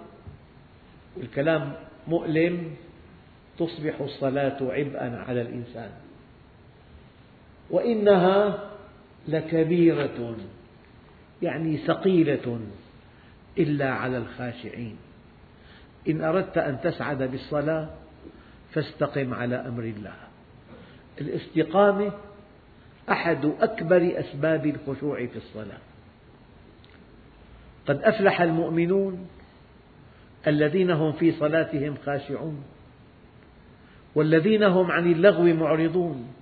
الكلام 1.16 1.72
مؤلم 2.08 2.74
تصبح 3.58 4.00
الصلاة 4.00 4.58
عبئا 4.60 5.24
على 5.28 5.42
الإنسان. 5.42 5.90
وإنها 7.70 8.70
لكبيرة 9.28 10.36
يعني 11.42 11.76
ثقيلة 11.76 12.60
إلا 13.58 13.90
على 13.90 14.18
الخاشعين. 14.18 14.96
إن 16.08 16.24
أردت 16.24 16.58
أن 16.58 16.80
تسعد 16.80 17.22
بالصلاة 17.22 17.90
فاستقم 18.72 19.34
على 19.34 19.56
أمر 19.56 19.82
الله. 19.82 20.14
الاستقامة 21.20 22.12
أحد 23.10 23.52
أكبر 23.60 24.12
أسباب 24.20 24.66
الخشوع 24.66 25.26
في 25.26 25.36
الصلاة. 25.36 25.89
قد 27.88 28.02
أفلح 28.02 28.40
المؤمنون 28.40 29.28
الذين 30.46 30.90
هم 30.90 31.12
في 31.12 31.32
صلاتهم 31.32 31.96
خاشعون 32.06 32.64
والذين 34.14 34.62
هم 34.62 34.90
عن 34.90 35.12
اللغو 35.12 35.44
معرضون 35.44 36.32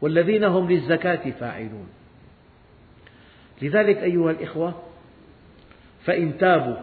والذين 0.00 0.44
هم 0.44 0.70
للزكاة 0.70 1.30
فاعلون. 1.30 1.88
لذلك 3.62 3.98
أيها 3.98 4.30
الإخوة 4.30 4.82
فإن 6.04 6.38
تابوا 6.38 6.76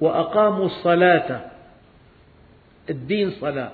وأقاموا 0.00 0.66
الصلاة 0.66 1.50
الدين 2.90 3.30
صلاة 3.30 3.72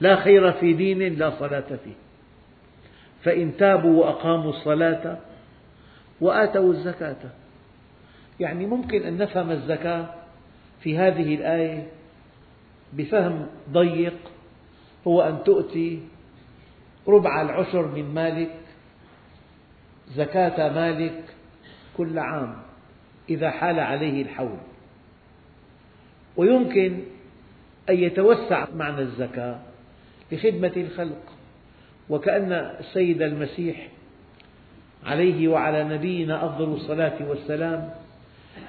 لا 0.00 0.16
خير 0.16 0.52
في 0.52 0.72
دين 0.72 1.18
لا 1.18 1.30
صلاة 1.38 1.68
فيه. 1.84 1.96
فإن 3.24 3.56
تابوا 3.56 4.04
وأقاموا 4.04 4.50
الصلاة 4.50 5.18
وآتوا 6.20 6.72
الزكاة. 6.72 7.16
يعني 8.40 8.66
ممكن 8.66 9.02
أن 9.02 9.18
نفهم 9.18 9.50
الزكاة 9.50 10.14
في 10.80 10.98
هذه 10.98 11.34
الآية 11.34 11.86
بفهم 12.92 13.46
ضيق 13.70 14.18
هو 15.06 15.22
أن 15.22 15.44
تؤتي 15.44 16.02
ربع 17.08 17.42
العشر 17.42 17.86
من 17.86 18.14
مالك 18.14 18.54
زكاة 20.14 20.72
مالك 20.72 21.24
كل 21.96 22.18
عام 22.18 22.56
إذا 23.30 23.50
حال 23.50 23.80
عليه 23.80 24.22
الحول. 24.22 24.58
ويمكن 26.36 27.02
أن 27.90 27.94
يتوسع 27.94 28.66
معنى 28.74 29.00
الزكاة 29.00 29.58
لخدمة 30.32 30.72
الخلق. 30.76 31.22
وكأن 32.10 32.52
السيد 32.52 33.22
المسيح 33.22 33.88
عليه 35.06 35.48
وعلى 35.48 35.84
نبينا 35.84 36.46
أفضل 36.46 36.72
الصلاة 36.72 37.28
والسلام 37.28 37.90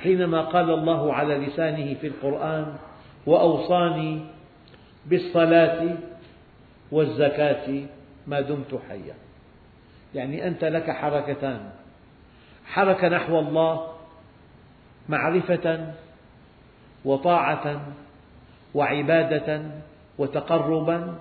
حينما 0.04 0.42
قال 0.42 0.70
الله 0.70 1.14
على 1.14 1.38
لسانه 1.38 1.94
في 1.94 2.08
القرآن 2.08 2.76
وأوصاني 3.26 4.22
بالصلاة 5.06 5.96
والزكاة 6.92 7.84
ما 8.28 8.42
دمت 8.42 8.80
حيا. 8.90 9.16
يعني 10.16 10.48
أنت 10.48 10.64
لك 10.66 10.92
حركتان. 10.92 11.70
حركة 12.66 13.08
نحو 13.08 13.40
الله 13.40 13.88
معرفة 15.10 15.94
وطاعة 17.06 17.82
وعبادة 18.74 19.62
وتقربا 20.18 21.16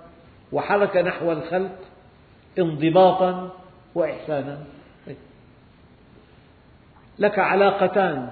وحركة 0.53 1.03
نحو 1.03 1.33
الخلق 1.33 1.79
انضباطا 2.59 3.51
وإحسانا. 3.95 4.76
لك 7.19 7.39
علاقتان. 7.39 8.29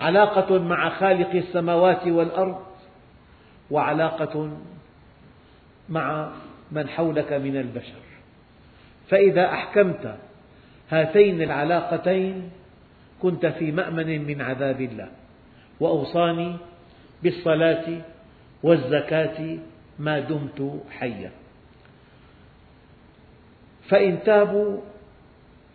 علاقة 0.00 0.58
مع 0.58 0.88
خالق 0.88 1.30
السماوات 1.30 2.06
والأرض 2.06 2.62
وعلاقة 3.70 4.50
مع 5.88 6.32
من 6.72 6.88
حولك 6.88 7.32
من 7.32 7.56
البشر. 7.56 8.02
فإذا 9.08 9.46
أحكمت 9.46 10.16
هاتين 10.90 11.42
العلاقتين 11.42 12.50
كنت 13.22 13.46
في 13.46 13.72
مأمن 13.72 14.26
من 14.26 14.42
عذاب 14.42 14.80
الله 14.80 15.08
وأوصاني 15.80 16.56
بالصلاة 17.22 18.00
والزكاة 18.62 19.58
ما 19.98 20.20
دمت 20.20 20.80
حيا. 20.90 21.30
فإن 23.88 24.22
تابوا 24.22 24.80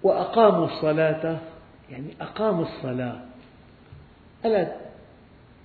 وأقاموا 0.03 0.65
الصلاة 0.65 1.39
يعني 1.89 2.13
أقاموا 2.21 2.65
الصلاة. 2.65 3.21
ألا 4.45 4.75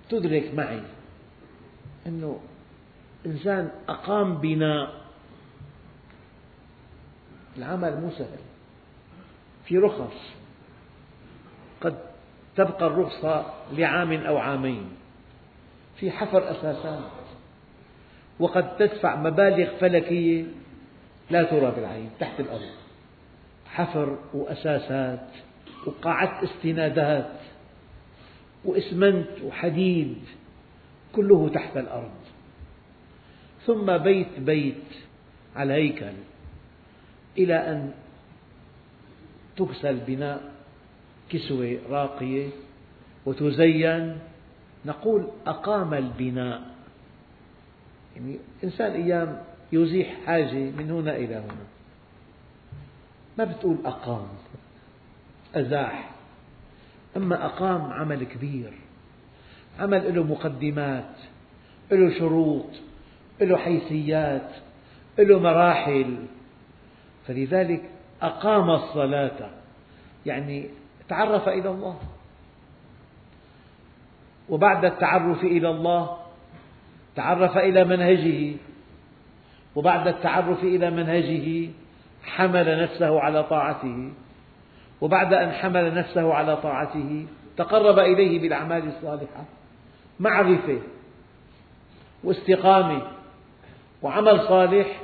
تدرك 0.08 0.54
معي 0.54 0.82
أنه 2.06 2.40
إنسان 3.26 3.70
أقام 3.88 4.38
بناء 4.38 5.02
العمل 7.56 8.00
مو 8.00 8.10
سهل. 8.10 8.38
في 9.64 9.78
رخص. 9.78 10.32
قد 11.80 11.98
تبقى 12.56 12.86
الرخصة 12.86 13.46
لعام 13.72 14.12
أو 14.12 14.38
عامين. 14.38 14.88
في 15.96 16.10
حفر 16.10 16.50
أساسات 16.50 17.00
وقد 18.38 18.76
تدفع 18.76 19.16
مبالغ 19.16 19.76
فلكية 19.80 20.44
لا 21.30 21.42
ترى 21.42 21.70
بالعين 21.70 22.10
تحت 22.20 22.40
الأرض. 22.40 22.70
حفر 23.66 24.18
وأساسات. 24.34 25.28
وقاعة 25.86 26.44
استنادات 26.44 27.40
وإسمنت 28.64 29.42
وحديد 29.44 30.16
كله 31.12 31.48
تحت 31.48 31.76
الأرض. 31.76 32.10
ثم 33.66 33.98
بيت 33.98 34.40
بيت 34.40 34.84
على 35.56 35.72
هيكل 35.72 36.12
إلى 37.38 37.54
أن 37.54 37.92
تكسى 39.56 39.90
البناء 39.90 40.52
كسوة 41.30 41.78
راقية 41.90 42.48
وتزين. 43.26 44.18
نقول 44.86 45.26
أقام 45.46 45.94
البناء. 45.94 46.62
يعني 48.16 48.38
إنسان 48.64 48.92
أيام 48.92 49.42
يزيح 49.72 50.26
حاجة 50.26 50.52
من 50.52 50.90
هنا 50.90 51.16
إلى 51.16 51.34
هنا. 51.34 51.66
ما 53.38 53.44
بتقول 53.44 53.76
أقام. 53.84 54.28
أزاح. 55.54 56.10
أما 57.16 57.46
أقام 57.46 57.92
عمل 57.92 58.24
كبير 58.24 58.72
عمل 59.80 60.14
له 60.14 60.22
مقدمات 60.24 61.14
له 61.92 62.18
شروط 62.18 62.70
له 63.40 63.56
حيثيات 63.56 64.50
له 65.18 65.38
مراحل. 65.38 66.16
فلذلك 67.26 67.90
أقام 68.22 68.70
الصلاة 68.70 69.50
يعني 70.26 70.68
تعرف 71.08 71.48
إلى 71.48 71.70
الله. 71.70 71.98
وبعد 74.48 74.84
التعرف 74.84 75.44
إلى 75.44 75.70
الله 75.70 76.18
تعرف 77.16 77.56
إلى 77.56 77.84
منهجه. 77.84 78.56
وبعد 79.74 80.08
التعرف 80.08 80.64
إلى 80.64 80.90
منهجه 80.90 81.70
حمل 82.24 82.82
نفسه 82.82 83.20
على 83.20 83.44
طاعته. 83.44 84.12
وبعد 85.02 85.32
أن 85.32 85.52
حمل 85.52 85.94
نفسه 85.94 86.34
على 86.34 86.56
طاعته 86.56 87.26
تقرب 87.56 87.98
إليه 87.98 88.40
بالأعمال 88.40 88.88
الصالحة 88.88 89.44
معرفة 90.20 90.78
واستقامة 92.24 93.02
وعمل 94.02 94.40
صالح 94.40 95.02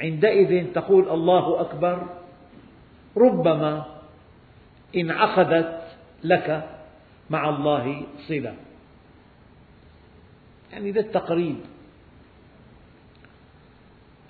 عندئذ 0.00 0.72
تقول 0.72 1.08
الله 1.08 1.60
أكبر 1.60 2.06
ربما 3.16 3.84
انعقدت 4.96 5.82
لك 6.24 6.68
مع 7.30 7.48
الله 7.48 8.06
صلة. 8.28 8.54
يعني 10.72 10.92
للتقريب 10.92 11.56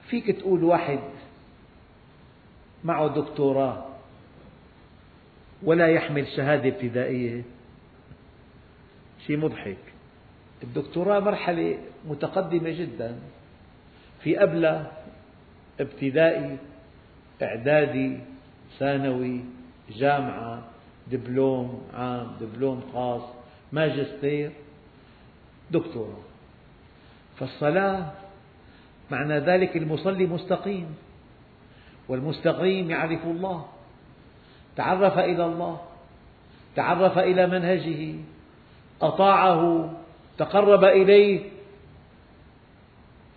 فيك 0.09 0.31
تقول 0.31 0.65
واحد 0.65 1.01
معه 2.85 3.09
دكتوراه 3.09 3.92
ولا 5.65 5.89
يحمل 5.89 6.29
شهادة 6.29 6.69
ابتدائية. 6.69 7.43
شيء 9.27 9.37
مضحك. 9.37 9.77
الدكتوراه 10.63 11.21
مرحلة 11.21 11.79
متقدمة 12.09 12.71
جدا. 12.71 13.19
في 14.23 14.43
أبلة 14.43 14.93
ابتدائي 15.81 16.57
إعدادي 17.43 18.19
ثانوي 18.79 19.41
جامعة 19.91 20.63
دبلوم 21.11 21.83
عام 21.95 22.37
دبلوم 22.41 22.83
خاص 22.93 23.23
ماجستير 23.73 24.51
دكتوراه. 25.71 26.23
فالصلاة 27.39 28.13
معنى 29.11 29.39
ذلك 29.39 29.77
المصلي 29.77 30.27
مستقيم 30.27 30.95
والمستقيم 32.09 32.91
يعرف 32.91 33.25
الله. 33.25 33.67
تعرف 34.77 35.19
إلى 35.19 35.45
الله 35.47 35.81
تعرف 36.77 37.19
إلى 37.19 37.47
منهجه 37.47 38.15
أطاعه 39.03 39.93
تقرب 40.39 40.85
إليه. 40.85 41.51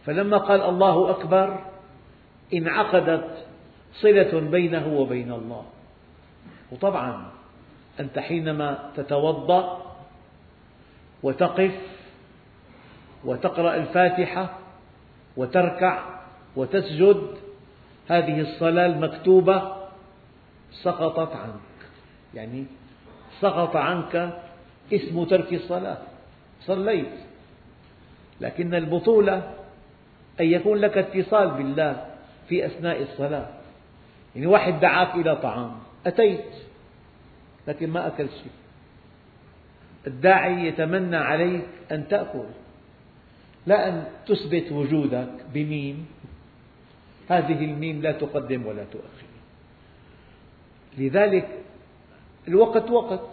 فلما 0.05 0.37
قال 0.37 0.61
الله 0.61 1.09
أكبر 1.09 1.59
انعقدت 2.53 3.45
صلة 3.93 4.39
بينه 4.39 4.87
وبين 4.87 5.31
الله. 5.31 5.65
وطبعا 6.71 7.25
أنت 7.99 8.19
حينما 8.19 8.89
تتوضأ 8.95 9.81
وتقف 11.23 11.75
وتقرأ 13.25 13.75
الفاتحة 13.75 14.57
وتركع 15.37 16.03
وتسجد 16.55 17.27
هذه 18.07 18.41
الصلاة 18.41 18.85
المكتوبة 18.85 19.74
سقطت 20.83 21.35
عنك. 21.35 21.89
يعني 22.33 22.65
سقط 23.39 23.75
عنك 23.75 24.41
اسم 24.93 25.23
ترك 25.23 25.53
الصلاة. 25.53 25.97
صليت. 26.61 27.15
لكن 28.41 28.75
البطولة 28.75 29.53
أن 30.39 30.45
يكون 30.45 30.77
لك 30.77 30.97
اتصال 30.97 31.51
بالله 31.51 32.05
في 32.49 32.65
أثناء 32.65 33.01
الصلاة. 33.01 33.49
يعني 34.35 34.47
واحد 34.47 34.79
دعاك 34.79 35.15
إلى 35.15 35.35
طعام. 35.35 35.71
أتيت. 36.05 36.53
لكن 37.67 37.89
ما 37.89 38.07
أكلت 38.07 38.31
شيء. 38.31 38.51
الداعي 40.07 40.67
يتمنى 40.67 41.15
عليك 41.15 41.65
أن 41.91 42.07
تأكل. 42.07 42.45
لا 43.67 43.89
أن 43.89 44.05
تثبت 44.27 44.71
وجودك 44.71 45.29
بميم. 45.53 46.07
هذه 47.29 47.65
الميم 47.65 48.01
لا 48.01 48.11
تقدم 48.11 48.65
ولا 48.65 48.83
تؤخر. 48.83 49.24
لذلك 50.97 51.47
الوقت 52.47 52.91
وقت. 52.91 53.29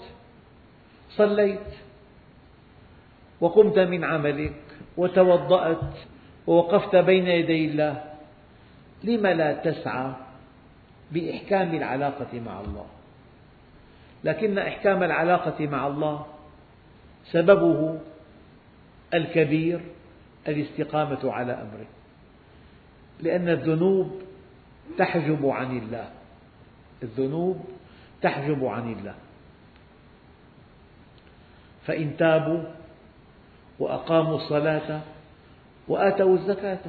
صليت 1.11 1.69
وقمت 3.41 3.79
من 3.79 4.05
عملك 4.05 4.55
وتوضأت 4.97 5.95
ووقفت 6.47 6.97
بين 6.97 7.27
يدي 7.27 7.67
الله. 7.67 8.05
لم 9.05 9.27
لا 9.27 9.53
تسعى 9.53 10.13
بإحكام 11.13 11.75
العلاقة 11.75 12.41
مع 12.41 12.61
الله؟ 12.61 12.87
لكن 14.25 14.59
إحكام 14.59 15.03
العلاقة 15.03 15.67
مع 15.67 15.87
الله 15.87 16.27
سببه 17.25 17.99
الكبير 19.15 19.81
الاستقامة 20.49 21.33
على 21.33 21.53
أمره. 21.53 21.87
لأن 23.21 23.49
الذنوب 23.49 24.23
تحجب 24.99 25.47
عن 25.47 25.79
الله. 25.79 26.11
الذنوب 27.03 27.65
تحجب 28.23 28.65
عن 28.65 28.93
الله. 28.93 29.15
فإن 31.87 32.17
تابوا 32.17 32.63
وأقاموا 33.79 34.37
الصلاة 34.37 35.01
وآتوا 35.89 36.35
الزكاة 36.35 36.85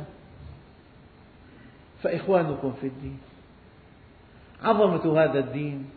فإخوانكم 2.04 2.74
في 2.82 2.88
الدين. 2.88 3.20
عظمة 4.64 5.24
هذا 5.24 5.40
الدين 5.40 5.90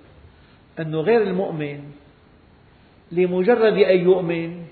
أنه 0.81 1.01
غير 1.01 1.23
المؤمن 1.23 1.93
لمجرد 3.13 3.73
أن 3.73 3.99
يؤمن 3.99 4.67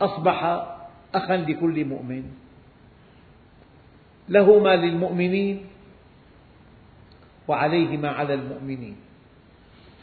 أصبح 0.00 0.44
أخا 1.14 1.36
لكل 1.36 1.84
مؤمن. 1.84 2.24
له 4.28 4.58
ما 4.58 4.76
للمؤمنين 4.76 5.66
وعليه 7.48 7.96
ما 7.96 8.08
على 8.08 8.34
المؤمنين. 8.34 8.96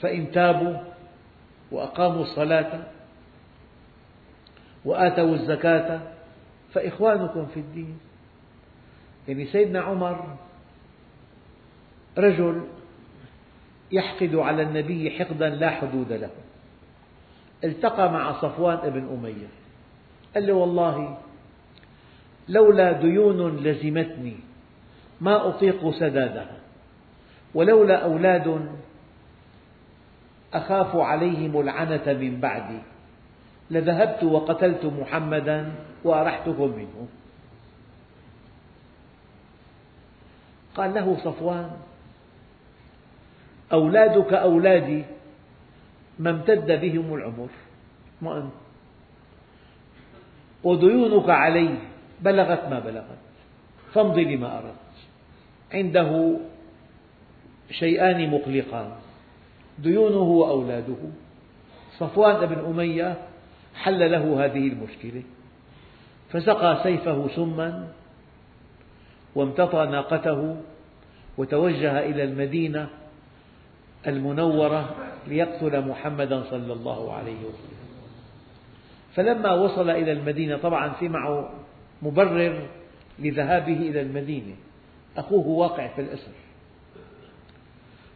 فإن 0.01 0.31
تابوا 0.31 0.77
وأقاموا 1.71 2.21
الصلاة 2.21 2.83
وآتوا 4.85 5.35
الزكاة 5.35 6.01
فإخوانكم 6.73 7.45
في 7.45 7.59
الدين. 7.59 7.99
يعني 9.27 9.45
سيدنا 9.45 9.81
عمر 9.81 10.37
رجل 12.17 12.61
يحقد 13.91 14.35
على 14.35 14.61
النبي 14.61 15.11
حقدا 15.11 15.49
لا 15.49 15.69
حدود 15.69 16.13
له. 16.13 16.29
التقى 17.63 18.11
مع 18.11 18.41
صفوان 18.41 18.89
بن 18.89 19.07
أمية. 19.17 19.47
قال 20.35 20.47
له 20.47 20.53
والله 20.53 21.17
لولا 22.49 22.91
ديون 22.91 23.57
لزمتني 23.57 24.35
ما 25.21 25.47
أطيق 25.47 25.89
سدادها. 25.91 26.57
ولولا 27.53 28.03
أولاد 28.03 28.69
أخاف 30.53 30.95
عليهم 30.95 31.59
العنة 31.61 32.13
من 32.13 32.39
بعدي 32.39 32.79
لذهبت 33.71 34.23
وقتلت 34.23 34.85
محمدا 34.85 35.71
وأرحتكم 36.03 36.69
منه. 36.77 37.07
قال 40.75 40.93
له 40.93 41.17
صفوان 41.23 41.71
أولادك 43.73 44.33
أولادي 44.33 45.03
ما 46.19 46.29
امتد 46.29 46.71
بهم 46.71 47.13
العمر. 47.15 47.49
ما 48.21 48.37
أنت 48.37 48.53
وديونك 50.63 51.29
علي 51.29 51.75
بلغت 52.21 52.63
ما 52.69 52.79
بلغت. 52.79 53.21
فامض 53.93 54.17
لما 54.19 54.57
أردت. 54.57 54.95
عنده 55.73 56.39
شيئان 57.71 58.29
مقلقان 58.29 58.91
ديونه 59.79 60.21
وأولاده. 60.21 61.01
صفوان 61.99 62.45
بن 62.45 62.65
أمية 62.65 63.17
حل 63.75 64.11
له 64.11 64.45
هذه 64.45 64.67
المشكلة 64.67 65.23
فسقى 66.29 66.79
سيفه 66.83 67.27
سما 67.35 67.87
وامتطى 69.35 69.85
ناقته 69.91 70.57
وتوجه 71.37 71.99
إلى 71.99 72.23
المدينة 72.23 72.87
المنورة 74.07 74.95
ليقتل 75.27 75.87
محمدا 75.87 76.43
صلى 76.49 76.73
الله 76.73 77.13
عليه 77.13 77.37
وسلم. 77.37 77.81
فلما 79.13 79.51
وصل 79.51 79.89
إلى 79.89 80.11
المدينة 80.11 80.57
طبعا 80.57 80.89
في 80.89 81.09
معه 81.09 81.49
مبرر 82.01 82.67
لذهابه 83.19 83.77
إلى 83.77 84.01
المدينة. 84.01 84.55
أخوه 85.17 85.47
واقع 85.47 85.87
في 85.87 86.01
الأسر. 86.01 86.31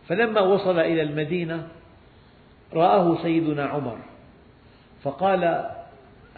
فلما 0.07 0.41
وصل 0.41 0.79
إلى 0.79 1.01
المدينة 1.01 1.67
رآه 2.73 3.21
سيدنا 3.21 3.65
عمر 3.65 3.97
فقال 5.03 5.71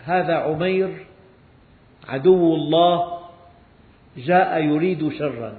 هذا 0.04 0.36
عمير 0.36 1.06
عدو 2.08 2.56
الله 2.56 3.20
جاء 4.18 4.64
يريد 4.64 5.10
شرا. 5.10 5.54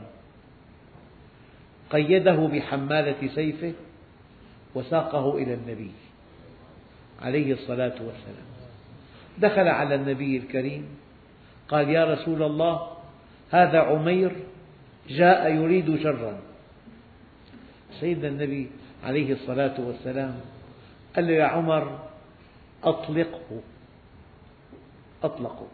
قيده 1.90 2.32
بحمالة 2.36 3.28
سيفه 3.34 3.72
وساقه 4.74 5.38
إلى 5.38 5.54
النبي 5.54 5.90
عليه 7.22 7.52
الصلاة 7.52 7.94
والسلام. 7.94 8.48
دخل 9.38 9.68
على 9.68 9.94
النبي 9.94 10.36
الكريم 10.36 10.88
قال 11.68 11.90
يا 11.90 12.04
رسول 12.04 12.42
الله 12.42 12.90
هذا 13.50 13.80
عمير 13.80 14.36
جاء 15.08 15.52
يريد 15.52 16.02
شرا. 16.02 16.47
سيدنا 18.00 18.28
النبي 18.28 18.70
عليه 19.04 19.32
الصلاة 19.32 19.80
والسلام 19.80 20.40
قال 21.16 21.26
له 21.26 21.32
يا 21.32 21.44
عمر 21.44 22.08
أطلقه. 22.84 23.60
أطلقه. 25.22 25.68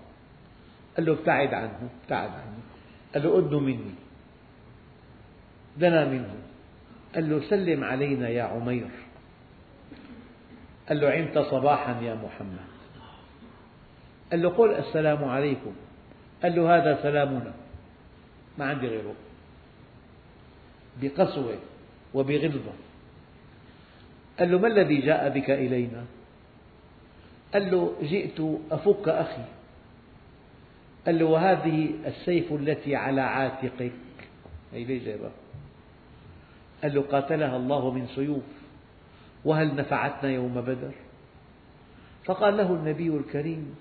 قال 0.97 1.07
له 1.07 1.13
ابتعد 1.13 1.55
عنه 1.55 1.89
ابتعد 2.03 2.31
عنه. 2.31 2.59
قال 3.15 3.23
له 3.23 3.39
أدنو 3.39 3.61
مني. 3.61 3.95
دنا 5.77 6.05
منه. 6.05 6.35
قال 7.15 7.31
له 7.31 7.51
سلم 7.51 7.85
علينا 7.85 8.29
يا 8.29 8.43
عمير. 8.43 8.91
قال 10.89 11.01
له 11.01 11.11
عمت 11.11 11.39
صباحا 11.39 12.01
يا 12.01 12.15
محمد. 12.15 12.69
قال 14.31 14.43
له 14.43 14.49
قل 14.49 14.71
السلام 14.75 15.25
عليكم. 15.25 15.75
قال 16.43 16.57
له 16.57 16.77
هذا 16.77 17.03
سلامنا. 17.03 17.53
ما 18.59 18.65
عندي 18.65 18.87
غيره. 18.87 19.15
بقسوة. 21.03 21.74
وبغلظة 22.14 22.72
قال 24.38 24.53
له 24.53 24.59
ما 24.59 24.68
الذي 24.68 25.00
جاء 25.00 25.29
بك 25.29 25.50
إلينا؟ 25.50 26.05
قال 27.55 27.70
له 27.70 27.92
جئت 28.03 28.40
أفك 28.70 29.09
أخي. 29.09 29.44
قال 31.07 31.18
له 31.18 31.24
وهذه 31.24 31.90
السيف 32.07 32.53
التي 32.53 32.96
على 32.96 33.20
عاتقك. 33.20 33.92
هي 34.72 34.85
ليه 34.85 35.05
جايبها؟ 35.05 35.31
قال 36.83 36.94
له 36.94 37.03
قاتلها 37.03 37.57
الله 37.57 37.90
من 37.90 38.07
سيوف. 38.07 38.42
وهل 39.44 39.77
نفعتنا 39.77 40.31
يوم 40.31 40.61
بدر؟ 40.61 40.92
فقال 42.24 42.57
له 42.57 42.74
النبي 42.74 43.09
الكريم 43.09 43.74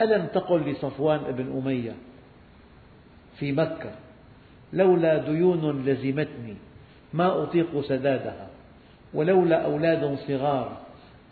ألم 0.00 0.26
تقل 0.26 0.60
لصفوان 0.70 1.20
بن 1.32 1.62
أمية 1.62 1.94
في 3.38 3.52
مكة 3.52 3.90
لولا 4.72 5.18
ديون 5.18 5.84
لزمتني 5.84 6.56
ما 7.12 7.42
أطيق 7.42 7.80
سدادها 7.80 8.48
ولولا 9.14 9.64
أولاد 9.64 10.18
صغار 10.28 10.76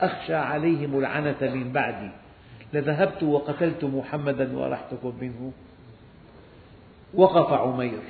أخشى 0.01 0.35
عليهم 0.35 0.99
العنة 0.99 1.37
من 1.43 1.73
بعدي 1.73 2.11
لذهبت 2.73 3.23
وقتلت 3.23 3.85
محمدا 3.85 4.59
وأرحتكم 4.59 5.15
منه. 5.21 5.53
وقف 7.15 7.53
عمير 7.53 8.03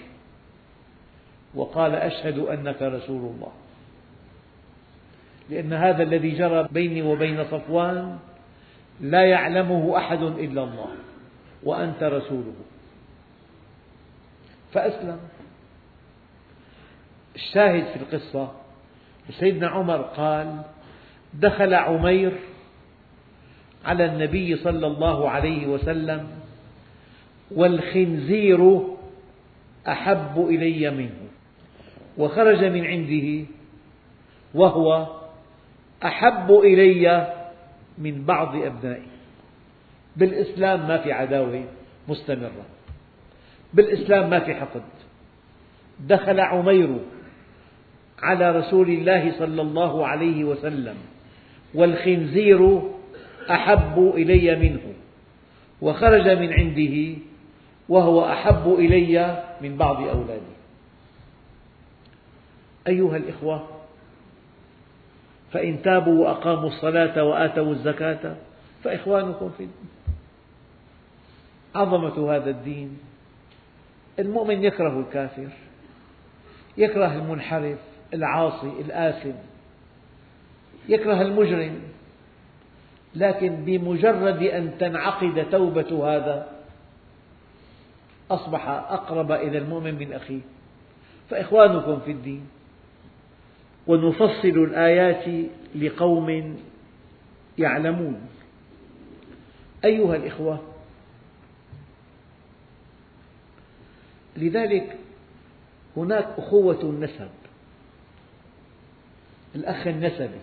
وقال 1.54 1.94
أشهد 1.94 2.38
أنك 2.38 2.82
رسول 2.82 3.34
الله. 3.34 3.52
لأن 5.50 5.72
هذا 5.72 6.02
الذي 6.02 6.30
جرى 6.30 6.68
بيني 6.72 7.02
وبين 7.02 7.44
صفوان 7.44 8.18
لا 9.00 9.26
يعلمه 9.26 9.98
أحد 9.98 10.22
إلا 10.22 10.64
الله 10.64 10.88
وأنت 11.62 12.02
رسوله. 12.02 12.54
فأسلم. 14.72 15.18
الشاهد 17.36 17.84
في 17.84 17.96
القصة 17.96 18.52
سيدنا 19.30 19.68
عمر 19.68 20.02
قال 20.02 20.62
دخل 21.34 21.74
عمير 21.74 22.32
على 23.84 24.04
النبي 24.04 24.56
صلى 24.56 24.86
الله 24.86 25.30
عليه 25.30 25.66
وسلم 25.66 26.28
والخنزير 27.50 28.80
أحب 29.88 30.46
إلي 30.50 30.90
منه 30.90 31.28
وخرج 32.18 32.64
من 32.64 32.84
عنده 32.86 33.44
وهو 34.54 35.06
أحب 36.04 36.50
إلي 36.50 37.34
من 37.98 38.24
بعض 38.24 38.56
أبنائي. 38.56 39.06
بالإسلام 40.16 40.88
ما 40.88 40.98
في 40.98 41.12
عداوة 41.12 41.64
مستمرة 42.08 42.64
بالإسلام 43.74 44.30
ما 44.30 44.40
في 44.40 44.54
حقد. 44.54 44.82
دخل 46.00 46.40
عمير 46.40 46.98
على 48.22 48.50
رسول 48.50 48.88
الله 48.88 49.38
صلى 49.38 49.62
الله 49.62 50.06
عليه 50.06 50.44
وسلم 50.44 50.96
والخنزير 51.74 52.82
أحب 53.50 54.12
إلي 54.16 54.56
منه 54.56 54.80
وخرج 55.80 56.28
من 56.28 56.52
عنده 56.52 57.18
وهو 57.88 58.32
أحب 58.32 58.74
إلي 58.78 59.44
من 59.60 59.76
بعض 59.76 59.96
أولادي. 60.08 60.56
أيها 62.88 63.16
الإخوة 63.16 63.68
فإن 65.52 65.82
تابوا 65.82 66.24
وأقاموا 66.24 66.68
الصلاة 66.68 67.24
وآتوا 67.24 67.72
الزكاة 67.72 68.36
فإخوانكم 68.84 69.50
في 69.58 69.62
الدين. 69.62 69.90
عظمة 71.74 72.36
هذا 72.36 72.50
الدين 72.50 72.98
المؤمن 74.18 74.64
يكره 74.64 75.00
الكافر 75.00 75.48
يكره 76.76 77.12
المنحرف 77.12 77.78
العاصي 78.16 78.72
الآثم 78.80 79.32
يكره 80.88 81.22
المجرم. 81.22 81.80
لكن 83.14 83.64
بمجرد 83.64 84.42
أن 84.42 84.78
تنعقد 84.78 85.46
توبة 85.50 86.16
هذا 86.16 86.48
أصبح 88.30 88.68
أقرب 88.68 89.32
إلى 89.32 89.58
المؤمن 89.58 89.94
من 89.94 90.12
أخيه. 90.12 90.40
فإخوانكم 91.30 92.00
في 92.00 92.10
الدين 92.10 92.46
ونفصل 93.86 94.48
الآيات 94.48 95.48
لقوم 95.74 96.56
يعلمون. 97.58 98.20
أيها 99.84 100.16
الإخوة 100.16 100.62
لذلك 104.36 104.96
هناك 105.96 106.28
أخوة 106.38 106.80
النسب 106.82 107.28
الأخ 109.56 109.86
النسبي 109.86 110.40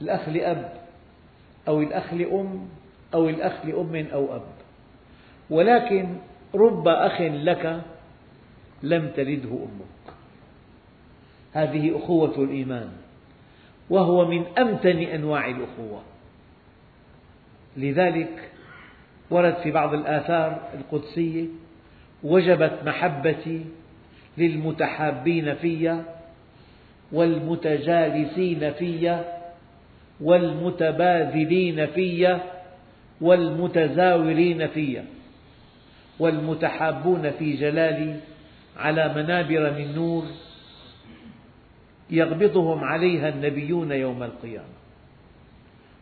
الأخ 0.00 0.28
لأب 0.28 0.72
أو 1.68 1.80
الأخ 1.80 2.14
لأم 2.14 2.68
أو 3.14 3.28
الأخ 3.28 3.66
لأم 3.66 4.06
أو 4.12 4.36
أب. 4.36 4.42
ولكن 5.50 6.16
رب 6.54 6.88
أخ 6.88 7.20
لك 7.20 7.82
لم 8.82 9.08
تلده 9.16 9.50
أمك. 9.50 10.14
هذه 11.52 11.96
أخوة 11.98 12.44
الإيمان 12.44 12.90
وهو 13.90 14.28
من 14.28 14.46
أمتن 14.58 14.98
أنواع 14.98 15.46
الأخوة. 15.46 16.02
لذلك 17.76 18.50
ورد 19.30 19.54
في 19.62 19.70
بعض 19.70 19.94
الآثار 19.94 20.68
القدسية 20.74 21.44
وجبت 22.22 22.78
محبتي 22.84 23.64
للمتحابين 24.38 25.54
في 25.54 26.02
والمتجالسين 27.12 28.72
في 28.72 29.20
والمتباذلين 30.20 31.86
في 31.86 32.38
والمتزاورين 33.20 34.68
في. 34.68 35.02
والمتحابون 36.18 37.30
في 37.30 37.56
جلالي 37.56 38.16
على 38.76 39.14
منابر 39.14 39.72
من 39.72 39.94
نور 39.94 40.24
يغبطهم 42.10 42.84
عليها 42.84 43.28
النبيون 43.28 43.92
يوم 43.92 44.22
القيامة. 44.22 44.80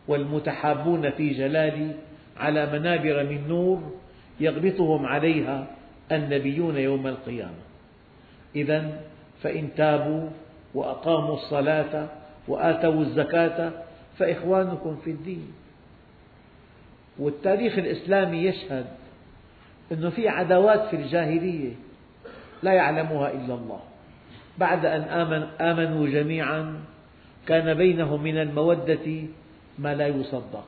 والمتحابون 0.07 1.09
في 1.09 1.29
جلالي 1.29 1.91
على 2.37 2.65
منابر 2.65 3.23
من 3.23 3.47
نور 3.47 3.91
يغبطهم 4.39 5.05
عليها 5.05 5.67
النبيون 6.11 6.77
يوم 6.77 7.07
القيامة. 7.07 7.63
إذا 8.55 9.01
فإن 9.43 9.69
تابوا 9.75 10.29
وأقاموا 10.73 11.33
الصلاة 11.33 12.07
وآتوا 12.47 13.01
الزكاة 13.01 13.71
فإخوانكم 14.17 14.97
في 15.05 15.11
الدين. 15.11 15.53
والتاريخ 17.19 17.77
الإسلامي 17.77 18.37
يشهد 18.37 18.85
أنه 19.91 20.09
في 20.09 20.27
عداوات 20.27 20.89
في 20.89 20.95
الجاهلية 20.95 21.71
لا 22.63 22.73
يعلمها 22.73 23.31
إلا 23.31 23.53
الله. 23.53 23.79
بعد 24.57 24.85
أن 24.85 25.01
آمن 25.01 25.43
آمنوا 25.61 26.07
جميعا 26.07 26.79
كان 27.47 27.73
بينهم 27.73 28.23
من 28.23 28.37
المودة 28.37 29.23
ما 29.79 29.95
لا 29.95 30.07
يصدق. 30.07 30.67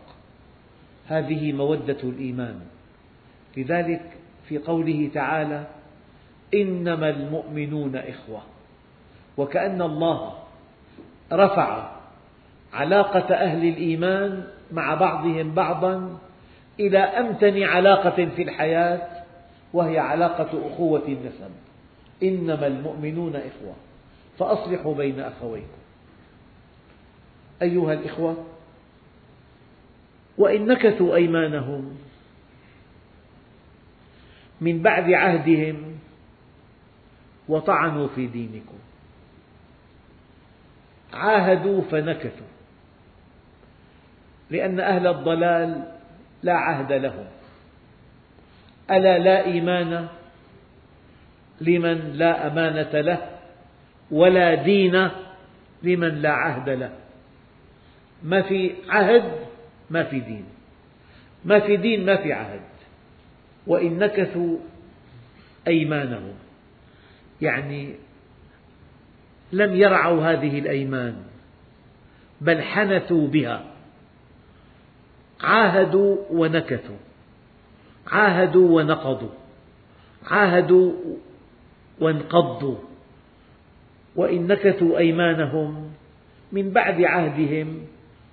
هذه 1.08 1.54
مودة 1.54 1.98
الإيمان. 2.04 2.60
لذلك 3.58 4.02
في 4.48 4.58
قوله 4.58 5.10
تعالى 5.14 5.68
إنما 6.54 7.10
المؤمنون 7.10 7.96
إخوة. 7.96 8.42
وكأن 9.42 9.82
الله 9.82 10.34
رفع 11.32 11.92
علاقة 12.74 13.36
أهل 13.36 13.68
الإيمان 13.68 14.44
مع 14.72 14.96
بعضهم 14.96 15.54
بعضا 15.54 16.18
إلى 16.80 17.00
أمتن 17.00 17.64
علاقة 17.64 18.26
في 18.36 18.42
الحياة 18.42 19.08
وهي 19.74 20.00
علاقة 20.00 20.68
أخوة 20.68 21.08
النسب. 21.08 21.52
إنما 22.24 22.68
المؤمنون 22.68 23.36
إخوة. 23.36 23.74
فأصلحوا 24.40 24.96
بين 24.96 25.20
أخويكم. 25.20 25.82
أيها 27.62 27.94
الإخوة 27.94 28.38
وإن 30.38 30.66
نكثوا 30.66 31.16
أيمانهم 31.16 31.98
من 34.62 34.82
بعد 34.82 35.12
عهدهم 35.12 35.96
وطعنوا 37.50 38.08
في 38.08 38.28
دينكم. 38.28 38.78
عاهدوا 41.14 41.82
فنكثوا. 41.82 42.52
لأن 44.50 44.80
أهل 44.80 45.08
الضلال 45.08 45.84
لا 46.44 46.54
عهد 46.54 46.92
لهم. 46.92 47.26
ألا 48.92 49.20
لا 49.20 49.46
إيمان 49.46 50.08
لمن 51.62 52.14
لا 52.14 52.48
أمانة 52.48 53.02
له 53.02 53.30
ولا 54.12 54.56
دين 54.56 55.10
لمن 55.84 56.22
لا 56.22 56.32
عهد 56.32 56.70
له. 56.70 56.92
ما 58.24 58.42
في 58.42 58.72
عهد 58.90 59.32
ما 59.90 60.04
في 60.04 60.20
دين. 60.20 60.46
ما 61.46 61.60
في 61.60 61.78
دين 61.78 62.06
ما 62.06 62.16
في 62.16 62.34
عهد. 62.34 62.62
وإن 63.68 64.00
نكثوا 64.00 64.58
أيمانهم. 65.68 66.34
يعني 67.42 67.96
لم 69.52 69.76
يرعوا 69.76 70.26
هذه 70.32 70.60
الأيمان 70.60 71.16
بل 72.42 72.62
حنثوا 72.62 73.28
بها. 73.28 73.66
عاهدوا 75.42 76.18
ونكثوا 76.30 76.98
عاهدوا 78.08 78.82
ونقضوا 78.82 79.30
عاهدوا 80.28 80.94
وانقضوا. 82.00 82.78
وإن 84.16 84.48
نكثوا 84.48 84.98
أيمانهم 84.98 85.92
من 86.52 86.70
بعد 86.70 87.02
عهدهم 87.02 87.86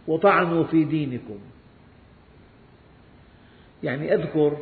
وطعنوا 0.07 0.65
في 0.65 0.85
دينكم. 0.85 1.39
يعني 3.83 4.15
أذكر 4.15 4.57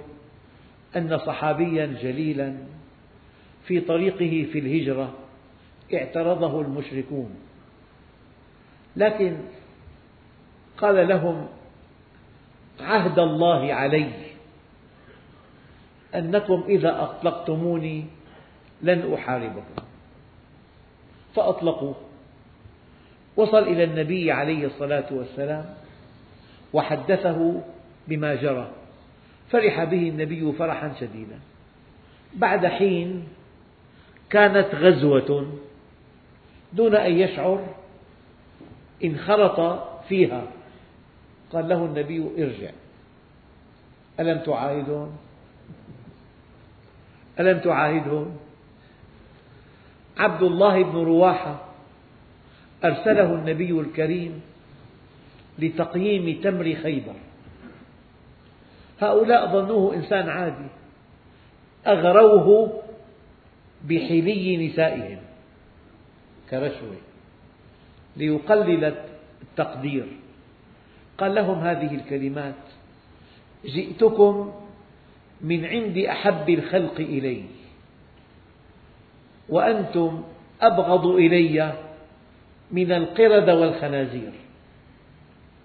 أن 0.96 1.18
صحابيا 1.18 1.86
جليلا 1.86 2.56
في 3.64 3.80
طريقه 3.80 4.46
في 4.52 4.58
الهجرة 4.58 5.14
اعترضه 5.94 6.60
المشركون. 6.60 7.30
لكن 8.96 9.36
قال 10.78 11.08
لهم 11.08 11.48
عهد 12.80 13.18
الله 13.18 13.74
علي 13.74 14.12
أنكم 16.14 16.64
إذا 16.68 17.02
أطلقتموني 17.02 18.04
لن 18.82 19.14
أحاربكم. 19.14 19.84
فأطلقوه 21.34 21.94
وصل 23.36 23.62
إلى 23.62 23.84
النبي 23.84 24.32
عليه 24.32 24.66
الصلاة 24.66 25.06
والسلام 25.10 25.74
وحدثه 26.72 27.62
بما 28.08 28.34
جرى. 28.34 28.70
فرح 29.50 29.84
به 29.84 30.08
النبي 30.08 30.52
فرحا 30.52 30.94
شديدا. 31.00 31.38
بعد 32.34 32.66
حين 32.66 33.28
كانت 34.30 34.74
غزوة 34.74 35.46
دون 36.72 36.94
أن 36.94 37.12
يشعر 37.18 37.66
انخرط 39.04 39.82
فيها. 40.08 40.42
قال 41.52 41.68
له 41.68 41.84
النبي 41.84 42.30
ارجع. 42.38 42.70
ألم 44.20 44.38
تعاهدهم 44.38 45.16
ألم 47.40 47.58
تعاهدهم 47.58 48.36
عبد 50.18 50.42
الله 50.42 50.82
بن 50.82 50.96
رواحة 50.98 51.64
أرسله 52.84 53.34
النبي 53.34 53.70
الكريم 53.70 54.40
لتقييم 55.58 56.40
تمر 56.40 56.74
خيبر. 56.82 57.14
هؤلاء 59.00 59.52
ظنوه 59.52 59.94
إنسان 59.94 60.28
عادي 60.28 60.68
أغروه 61.86 62.82
بحلي 63.84 64.68
نسائهم. 64.68 65.25
كرشوة 66.50 66.96
ليقلل 68.16 68.94
التقدير. 69.42 70.06
قال 71.18 71.34
لهم 71.34 71.58
هذه 71.58 71.94
الكلمات 71.94 72.54
جئتكم 73.64 74.52
من 75.40 75.64
عند 75.64 75.98
أحب 75.98 76.50
الخلق 76.50 76.94
إلي 77.00 77.44
وأنتم 79.48 80.22
أبغض 80.60 81.06
إلي 81.06 81.72
من 82.70 82.92
القردة 82.92 83.54
والخنازير 83.60 84.32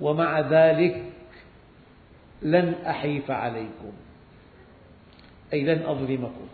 ومع 0.02 0.40
ذلك 0.40 1.04
لن 2.42 2.74
أحيف 2.88 3.32
عليكم 3.32 3.92
أي 5.54 5.64
لن 5.64 5.84
أظلمكم. 5.86 6.48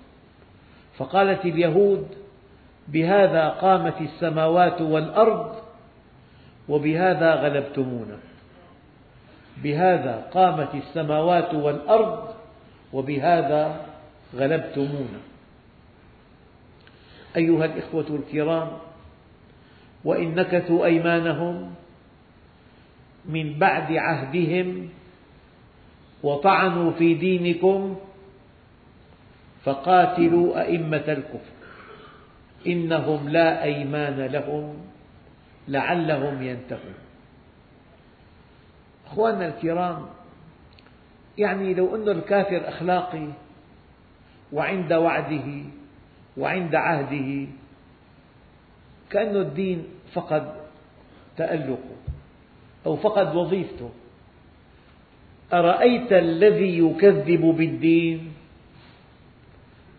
فقالت 0.98 1.46
اليهود 1.46 2.08
بهذا 2.88 3.50
قامت 3.50 4.02
السماوات 4.02 4.82
والأرض 4.82 5.56
وبهذا 6.70 7.36
غلبتمونا. 7.36 8.18
بهذا 9.64 10.28
قامت 10.34 10.76
السماوات 10.76 11.54
والأرض 11.54 12.34
وبهذا 12.94 13.86
غلبتمونا. 14.36 15.22
أيها 17.38 17.66
الإخوة 17.66 18.08
الكرام 18.10 18.70
وإن 20.04 20.36
نكثوا 20.36 20.86
أيمانهم 20.86 21.74
من 23.26 23.60
بعد 23.60 23.92
عهدهم 23.92 24.90
وطعنوا 26.24 26.92
في 26.92 27.14
دينكم 27.14 27.96
فقاتلوا 29.64 30.62
أئمة 30.62 31.06
الكفر. 31.08 31.57
إنهم 32.68 33.30
لا 33.30 33.64
أيمان 33.64 34.20
لهم 34.26 34.74
لعلهم 35.68 36.42
ينتهون 36.42 36.96
أخواننا 39.08 39.48
الكرام 39.48 40.06
يعني 41.38 41.74
لو 41.74 41.96
أن 41.96 42.10
الكافر 42.10 42.68
أخلاقي 42.68 43.28
وعند 44.54 44.94
وعده 44.94 45.64
وعند 46.38 46.76
عهده 46.76 47.48
كأن 49.10 49.36
الدين 49.36 49.84
فقد 50.14 50.54
تألقه 51.38 51.98
أو 52.86 52.96
فقد 52.96 53.36
وظيفته. 53.36 53.90
أرأيت 55.54 56.14
الذي 56.14 56.80
يكذب 56.80 57.42
بالدين؟ 57.42 58.34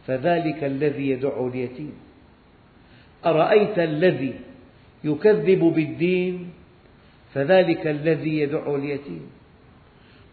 فذلك 0.07 0.65
الذي 0.65 1.11
يدع 1.11 1.47
اليتيم. 1.47 2.08
أرأيت 3.27 3.79
الذي 3.79 4.35
يكذب 5.05 5.61
بالدين 5.65 6.53
فذلك 7.35 7.87
الذي 7.87 8.39
يدع 8.39 8.75
اليتيم 8.75 9.31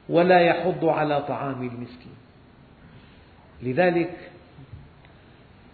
ولا 0.10 0.40
يحض 0.40 0.86
على 0.86 1.22
طعام 1.22 1.62
المسكين. 1.62 2.16
لذلك 3.64 4.32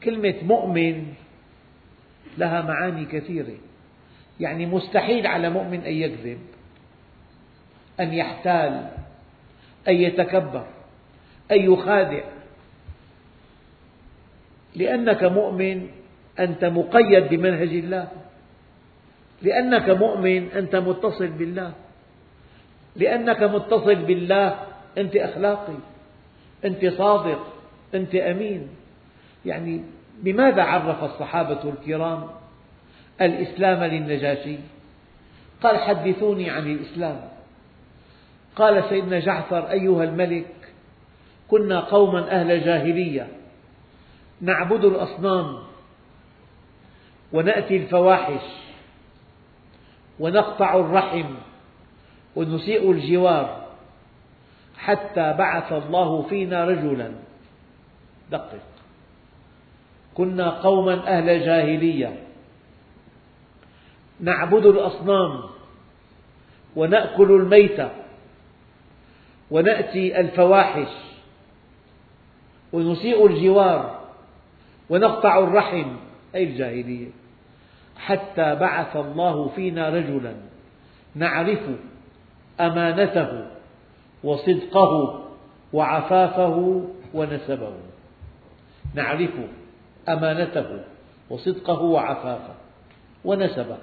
كلمة 0.04 0.36
مؤمن 0.44 1.14
لها 2.38 2.62
معاني 2.62 3.06
كثيرة. 3.06 3.58
يعني 4.40 4.66
مستحيل 4.66 5.28
على 5.28 5.50
مؤمن 5.50 5.80
أن 5.80 5.94
يكذب 5.94 6.40
أن 8.00 8.14
يحتال 8.14 8.90
أن 9.88 9.96
يتكبر 9.96 10.66
أن 11.52 11.60
يخادع. 11.74 12.24
لأنك 14.76 15.24
مؤمن 15.24 15.88
أنت 16.40 16.66
مقيد 16.66 17.30
بمنهج 17.30 17.70
الله. 17.70 18.08
لأنك 19.42 19.90
مؤمن 19.90 20.52
أنت 20.52 20.76
متصل 20.76 21.28
بالله. 21.28 21.74
لأنك 22.96 23.44
متصل 23.44 23.96
بالله 23.96 24.60
أنت 24.98 25.16
أخلاقي 25.16 25.78
أنت 26.66 26.86
صادق 26.86 27.48
أنت 27.96 28.16
أمين. 28.16 28.68
يعني 29.46 29.84
بماذا 30.24 30.64
عرف 30.64 31.04
الصحابة 31.04 31.60
الكرام 31.64 32.28
الإسلام 33.22 33.84
للنجاشي؟ 33.84 34.58
قال 35.64 35.78
حدثوني 35.78 36.50
عن 36.50 36.72
الإسلام. 36.72 37.22
قال 38.56 38.84
سيدنا 38.90 39.20
جعفر 39.20 39.72
أيها 39.72 40.04
الملك 40.04 40.46
كنا 41.48 41.80
قوما 41.80 42.32
أهل 42.32 42.64
جاهلية 42.66 43.28
نعبد 44.42 44.86
الأصنام 44.86 45.58
ونأتي 47.34 47.78
الفواحش 47.78 48.42
ونقطع 50.20 50.76
الرحم 50.76 51.26
ونسيء 52.36 52.92
الجوار 52.92 53.68
حتى 54.78 55.34
بعث 55.34 55.72
الله 55.72 56.22
فينا 56.22 56.66
رجلا. 56.66 57.12
دقق. 58.32 58.60
كنا 60.14 60.50
قوما 60.50 61.08
أهل 61.08 61.46
جاهلية. 61.46 62.24
نعبد 64.20 64.66
الأصنام 64.66 65.42
ونأكل 66.76 67.32
الميتة 67.32 67.90
ونأتي 69.52 70.20
الفواحش 70.20 70.92
ونسيء 72.74 73.26
الجوار 73.28 74.02
ونقطع 74.90 75.40
الرحم. 75.40 75.96
أي 76.36 76.44
الجاهلية؟ 76.44 77.21
حتى 78.06 78.56
بعث 78.56 78.96
الله 78.96 79.48
فينا 79.56 79.90
رجلا 79.90 80.34
نعرف 81.16 81.60
أمانته 82.60 83.46
وصدقه 84.24 85.24
وعفافه 85.74 86.86
ونسبه. 87.14 87.74
نعرف 88.96 89.32
أمانته 90.10 90.80
وصدقه 91.30 91.82
وعفافه 91.82 92.54
ونسبه. 93.26 93.78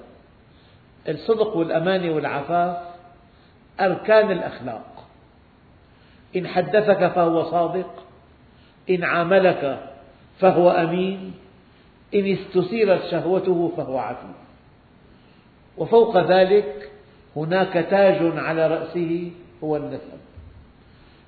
الصدق 1.09 1.57
والأمانة 1.57 2.14
والعفاف 2.14 2.77
أركان 3.81 4.31
الأخلاق. 4.31 5.05
إن 6.37 6.47
حدثك 6.47 7.07
فهو 7.07 7.43
صادق 7.43 7.91
إن 8.91 9.05
عاملك 9.05 9.89
فهو 10.39 10.71
أمين 10.71 11.35
إن 12.15 12.27
استثيرت 12.27 13.05
شهوته 13.11 13.73
فهو 13.77 13.99
عفيف 13.99 14.37
وفوق 15.79 16.19
ذلك 16.31 16.91
هناك 17.37 17.73
تاج 17.91 18.39
على 18.39 18.67
رأسه 18.67 19.31
هو 19.65 19.77
النسب. 19.77 20.19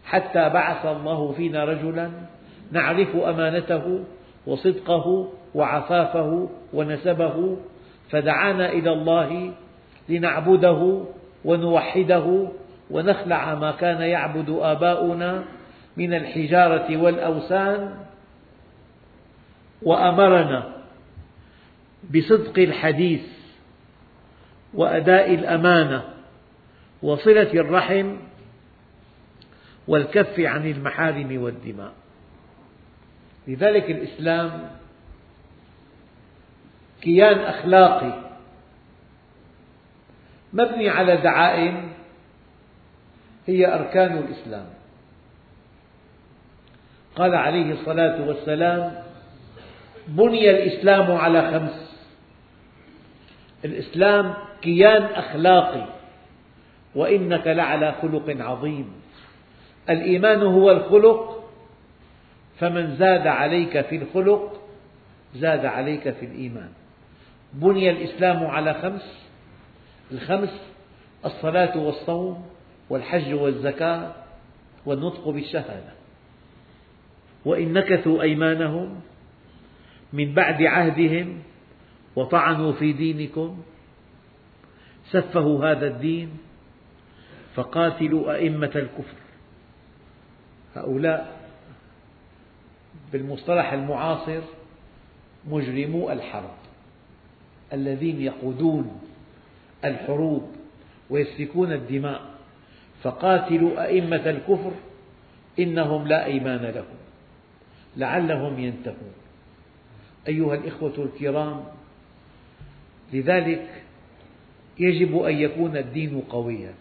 حتى 0.04 0.48
بعث 0.48 0.86
الله 0.86 1.32
فينا 1.32 1.64
رجلا 1.64 2.10
نعرف 2.72 3.16
أمانته 3.16 4.04
وصدقه 4.46 5.28
وعفافه 5.54 6.48
ونسبه 6.72 7.56
فدعانا 8.10 8.72
إلى 8.72 8.92
الله 8.92 9.52
لنعبده 10.08 11.00
ونوحده 11.44 12.48
ونخلع 12.90 13.54
ما 13.54 13.70
كان 13.70 14.00
يعبد 14.00 14.58
آباؤنا 14.60 15.44
من 15.96 16.14
الحجارة 16.14 16.96
والأوثان 16.96 17.94
وأمرنا 19.82 20.72
بصدق 22.14 22.58
الحديث 22.58 23.22
وأداء 24.74 25.34
الأمانة 25.34 26.04
وصلة 27.02 27.52
الرحم 27.52 28.16
والكف 29.88 30.40
عن 30.40 30.70
المحارم 30.70 31.42
والدماء. 31.42 31.92
لذلك 33.48 33.90
الإسلام 33.90 34.70
كيان 37.02 37.38
أخلاقي 37.38 38.30
مبني 40.52 40.88
على 40.88 41.16
دعائم 41.16 41.92
هي 43.46 43.74
أركان 43.74 44.18
الإسلام. 44.18 44.66
قال 47.16 47.34
عليه 47.34 47.72
الصلاة 47.72 48.28
والسلام 48.28 49.09
بني 50.08 50.50
الإسلام 50.50 51.12
على 51.12 51.50
خمس. 51.50 51.90
الإسلام 53.64 54.34
كيان 54.62 55.02
أخلاقي 55.02 55.86
وإنك 56.94 57.46
لعلى 57.46 57.94
خلق 58.02 58.36
عظيم. 58.40 58.92
الإيمان 59.90 60.42
هو 60.42 60.70
الخلق 60.70 61.44
فمن 62.58 62.96
زاد 62.96 63.26
عليك 63.26 63.80
في 63.80 63.96
الخلق 63.96 64.60
زاد 65.34 65.64
عليك 65.64 66.10
في 66.10 66.26
الإيمان. 66.26 66.70
بني 67.52 67.90
الإسلام 67.90 68.46
على 68.46 68.74
خمس. 68.74 69.28
الخمس 70.12 70.60
الصلاة 71.24 71.78
والصوم 71.78 72.46
والحج 72.90 73.34
والزكاة 73.34 74.12
والنطق 74.86 75.28
بالشهادة. 75.28 75.92
وإن 77.44 77.72
نكثوا 77.72 78.22
أيمانهم 78.22 79.00
من 80.12 80.34
بعد 80.34 80.62
عهدهم 80.62 81.42
وطعنوا 82.16 82.72
في 82.72 82.92
دينكم 82.92 83.62
سفهوا 85.10 85.70
هذا 85.70 85.86
الدين 85.86 86.30
فقاتلوا 87.54 88.34
أئمة 88.34 88.72
الكفر. 88.74 89.16
هؤلاء 90.76 91.40
بالمصطلح 93.12 93.72
المعاصر 93.72 94.40
مجرمو 95.48 96.10
الحرب 96.10 96.54
الذين 97.72 98.20
يقودون 98.20 99.00
الحروب 99.84 100.50
ويسفكون 101.10 101.72
الدماء 101.72 102.20
فقاتلوا 103.02 103.84
أئمة 103.84 104.30
الكفر 104.30 104.72
إنهم 105.58 106.06
لا 106.06 106.24
أيمان 106.24 106.60
لهم 106.60 106.98
لعلهم 107.96 108.58
ينتهون. 108.58 109.19
أيها 110.28 110.54
الإخوة 110.54 110.94
الكرام 110.98 111.64
لذلك 113.12 113.82
يجب 114.78 115.18
أن 115.18 115.34
يكون 115.34 115.76
الدين 115.76 116.20
قويا. 116.20 116.74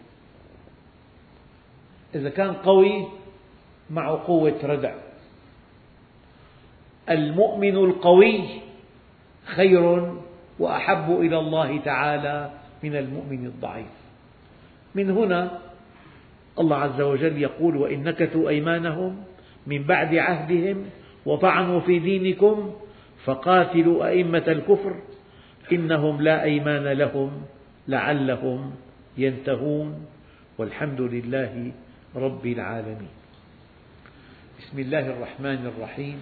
إذا 2.14 2.28
كان 2.28 2.52
قوي 2.52 3.06
معه 3.90 4.26
قوة 4.26 4.58
ردع. 4.62 4.94
المؤمن 7.10 7.76
القوي 7.76 8.44
خير 9.44 10.14
وأحب 10.58 11.10
إلى 11.20 11.38
الله 11.38 11.78
تعالى 11.78 12.50
من 12.82 12.96
المؤمن 12.96 13.46
الضعيف. 13.46 14.00
من 14.94 15.10
هنا 15.10 15.58
الله 16.58 16.76
عز 16.76 17.00
وجل 17.00 17.42
يقول 17.42 17.76
وإن 17.76 18.04
نكثوا 18.04 18.48
أيمانهم 18.48 19.22
من 19.66 19.82
بعد 19.82 20.14
عهدهم 20.14 20.84
وطعنوا 21.26 21.80
في 21.80 21.98
دينكم 21.98 22.74
فقاتلوا 23.24 24.06
أئمة 24.08 24.46
الكفر 24.48 24.94
إنهم 25.72 26.22
لا 26.22 26.42
أيمان 26.42 26.84
لهم 26.84 27.30
لعلهم 27.88 28.60
ينتهون 29.18 30.06
والحمد 30.58 31.00
لله 31.00 31.72
رب 32.16 32.44
العالمين. 32.46 33.14
بسم 34.60 34.78
الله 34.78 35.04
الرحمن 35.10 35.62
الرحيم. 35.66 36.18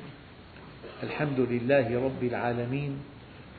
الحمد 1.03 1.41
لله 1.41 1.87
رب 2.05 2.23
العالمين. 2.23 2.93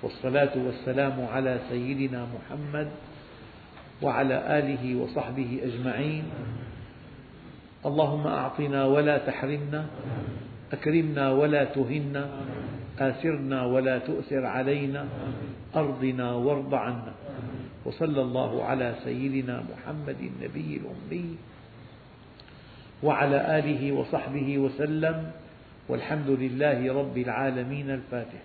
والصلاة 0.03 0.53
والسلام 0.55 1.25
على 1.25 1.59
سيدنا 1.69 2.27
محمد 2.35 2.87
وعلى 4.01 4.37
آله 4.59 4.83
وصحبه 4.95 5.59
أجمعين. 5.63 6.25
اللهم 7.85 8.25
أعطنا 8.27 8.85
ولا 8.85 9.17
تحرمنا 9.17 9.81
أكرمنا 10.73 11.25
ولا 11.31 11.63
تهنا. 11.63 12.23
آثرنا 12.99 13.65
ولا 13.65 13.97
تؤثر 13.97 14.45
علينا 14.45 15.05
أرضنا 15.75 16.27
وارض 16.33 16.73
عنا. 16.73 17.13
وصلى 17.85 18.21
الله 18.21 18.63
على 18.63 18.95
سيدنا 19.03 19.63
محمد 19.71 20.19
النبي 20.19 20.81
الأمي 20.83 21.35
وعلى 23.03 23.59
آله 23.59 23.81
وصحبه 23.91 24.57
وسلم 24.57 25.31
والحمد 25.89 26.29
لله 26.29 26.79
رب 26.93 27.17
العالمين 27.17 27.89
الفاتح. 27.89 28.41